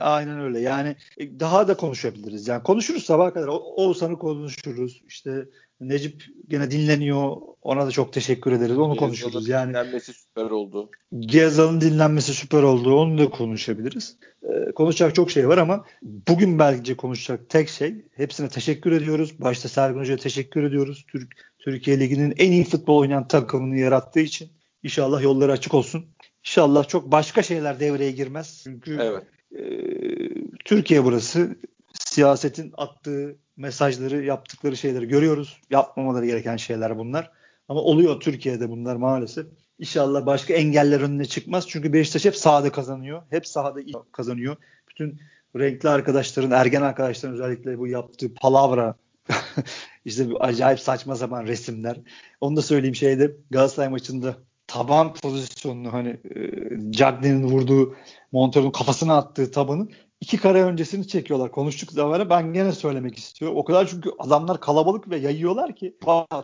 aynen 0.00 0.40
öyle. 0.40 0.60
Yani 0.60 0.96
e, 1.18 1.40
daha 1.40 1.68
da 1.68 1.76
konuşabiliriz. 1.76 2.48
Yani 2.48 2.62
konuşuruz 2.62 3.04
sabah 3.04 3.34
kadar. 3.34 3.48
Oğuzhan'ı 3.48 4.18
konuşuruz. 4.18 5.02
İşte 5.08 5.48
Necip 5.80 6.24
gene 6.48 6.70
dinleniyor. 6.70 7.36
Ona 7.62 7.86
da 7.86 7.90
çok 7.90 8.12
teşekkür 8.12 8.52
ederiz. 8.52 8.78
Onu 8.78 8.92
Gezal'ın 8.92 8.96
konuşuruz. 8.96 9.48
Yani 9.48 9.68
dinlenmesi 9.68 10.12
süper 10.12 10.50
oldu. 10.50 10.90
Gezal'ın 11.20 11.80
dinlenmesi 11.80 12.34
süper 12.34 12.62
oldu. 12.62 12.94
Onu 12.94 13.18
da 13.18 13.30
konuşabiliriz. 13.30 14.16
Ee, 14.42 14.72
konuşacak 14.72 15.14
çok 15.14 15.30
şey 15.30 15.48
var 15.48 15.58
ama 15.58 15.84
bugün 16.02 16.58
belki 16.58 16.96
konuşacak 16.96 17.48
tek 17.50 17.68
şey 17.68 17.94
hepsine 18.16 18.48
teşekkür 18.48 18.92
ediyoruz. 18.92 19.40
Başta 19.40 19.68
Sergen 19.68 20.00
Hoca'ya 20.00 20.18
teşekkür 20.18 20.62
ediyoruz. 20.62 21.04
Türk 21.08 21.32
Türkiye 21.58 22.00
Ligi'nin 22.00 22.34
en 22.38 22.52
iyi 22.52 22.64
futbol 22.64 22.98
oynayan 22.98 23.28
takımını 23.28 23.78
yarattığı 23.78 24.20
için. 24.20 24.48
İnşallah 24.82 25.22
yolları 25.22 25.52
açık 25.52 25.74
olsun. 25.74 26.04
İnşallah 26.44 26.88
çok 26.88 27.12
başka 27.12 27.42
şeyler 27.42 27.80
devreye 27.80 28.10
girmez. 28.10 28.60
Çünkü 28.64 28.98
evet. 29.00 29.22
e, 29.52 29.62
Türkiye 30.64 31.04
burası 31.04 31.56
siyasetin 32.06 32.72
attığı 32.76 33.36
mesajları, 33.56 34.24
yaptıkları 34.24 34.76
şeyleri 34.76 35.08
görüyoruz. 35.08 35.60
Yapmamaları 35.70 36.26
gereken 36.26 36.56
şeyler 36.56 36.98
bunlar. 36.98 37.30
Ama 37.68 37.80
oluyor 37.80 38.20
Türkiye'de 38.20 38.70
bunlar 38.70 38.96
maalesef. 38.96 39.46
İnşallah 39.78 40.26
başka 40.26 40.54
engeller 40.54 41.00
önüne 41.00 41.24
çıkmaz. 41.24 41.68
Çünkü 41.68 41.92
Beşiktaş 41.92 42.24
hep 42.24 42.36
sahada 42.36 42.72
kazanıyor. 42.72 43.22
Hep 43.30 43.46
sahada 43.46 43.80
kazanıyor. 44.12 44.56
Bütün 44.88 45.20
renkli 45.56 45.88
arkadaşların, 45.88 46.50
ergen 46.50 46.82
arkadaşların 46.82 47.34
özellikle 47.34 47.78
bu 47.78 47.86
yaptığı 47.86 48.34
palavra 48.34 48.94
işte 50.04 50.30
bu 50.30 50.42
acayip 50.42 50.80
saçma 50.80 51.16
sapan 51.16 51.46
resimler. 51.46 52.00
Onu 52.40 52.56
da 52.56 52.62
söyleyeyim 52.62 52.94
şeyde 52.94 53.36
Galatasaray 53.50 53.88
maçında 53.88 54.36
taban 54.66 55.14
pozisyonunu 55.14 55.92
hani 55.92 56.08
e, 56.08 56.92
Cagney'in 56.92 57.42
vurduğu 57.42 57.96
Montero'nun 58.32 58.70
kafasına 58.70 59.16
attığı 59.16 59.50
tabanın 59.50 59.90
iki 60.22 60.36
kare 60.36 60.62
öncesini 60.62 61.08
çekiyorlar. 61.08 61.50
Konuştuk 61.50 61.92
zamanı 61.92 62.30
ben 62.30 62.52
gene 62.52 62.72
söylemek 62.72 63.18
istiyorum. 63.18 63.56
O 63.56 63.64
kadar 63.64 63.86
çünkü 63.86 64.10
adamlar 64.18 64.60
kalabalık 64.60 65.10
ve 65.10 65.16
yayıyorlar 65.16 65.76
ki 65.76 65.96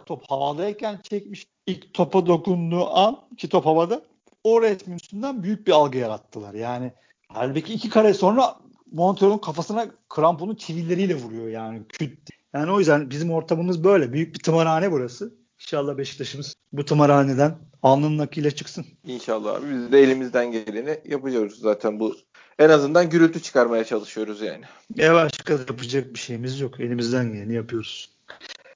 top 0.06 0.22
havadayken 0.28 1.00
çekmiş. 1.02 1.46
ilk 1.66 1.94
topa 1.94 2.26
dokunduğu 2.26 2.86
an 2.86 3.28
ki 3.36 3.48
top 3.48 3.66
havada 3.66 4.02
o 4.44 4.62
resmin 4.62 4.96
üstünden 4.96 5.42
büyük 5.42 5.66
bir 5.66 5.72
algı 5.72 5.98
yarattılar. 5.98 6.54
Yani 6.54 6.92
halbuki 7.28 7.74
iki 7.74 7.88
kare 7.90 8.14
sonra 8.14 8.56
Montero'nun 8.92 9.38
kafasına 9.38 9.86
kramponun 10.08 10.54
çivilleriyle 10.54 11.14
vuruyor 11.14 11.48
yani. 11.48 11.82
Küt. 11.88 12.30
Yani 12.54 12.72
o 12.72 12.78
yüzden 12.78 13.10
bizim 13.10 13.30
ortamımız 13.30 13.84
böyle. 13.84 14.12
Büyük 14.12 14.34
bir 14.34 14.40
tımarhane 14.42 14.92
burası. 14.92 15.34
İnşallah 15.60 15.98
Beşiktaş'ımız 15.98 16.54
bu 16.72 16.84
tımarhaneden 16.84 17.58
alnının 17.82 18.18
akıyla 18.18 18.50
çıksın. 18.50 18.86
İnşallah 19.04 19.54
abi. 19.54 19.66
Biz 19.70 19.92
de 19.92 20.00
elimizden 20.00 20.52
geleni 20.52 21.00
yapıyoruz 21.04 21.58
zaten 21.60 22.00
bu 22.00 22.16
en 22.58 22.68
azından 22.68 23.10
gürültü 23.10 23.42
çıkarmaya 23.42 23.84
çalışıyoruz 23.84 24.40
yani. 24.40 24.64
Ya 24.94 25.14
başka 25.14 25.52
yapacak 25.52 26.14
bir 26.14 26.18
şeyimiz 26.18 26.60
yok. 26.60 26.80
Elimizden 26.80 27.32
geleni 27.32 27.54
yapıyoruz. 27.54 28.10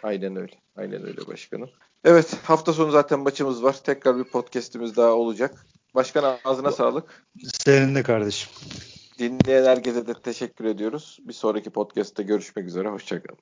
Aynen 0.03 0.37
öyle. 0.37 0.53
Aynen 0.77 1.07
öyle 1.07 1.27
başkanım. 1.27 1.71
Evet 2.05 2.37
hafta 2.45 2.73
sonu 2.73 2.91
zaten 2.91 3.21
maçımız 3.21 3.63
var. 3.63 3.77
Tekrar 3.85 4.19
bir 4.19 4.25
podcast'imiz 4.25 4.97
daha 4.97 5.11
olacak. 5.11 5.67
Başkan 5.95 6.39
ağzına 6.45 6.73
sağlık. 6.73 7.25
Senin 7.45 7.95
de 7.95 8.03
kardeşim. 8.03 8.51
Dinleyen 9.19 9.65
herkese 9.65 10.07
de 10.07 10.15
teşekkür 10.15 10.65
ediyoruz. 10.65 11.19
Bir 11.21 11.33
sonraki 11.33 11.71
podcast'te 11.71 12.23
görüşmek 12.23 12.67
üzere. 12.67 12.89
Hoşçakalın. 12.89 13.39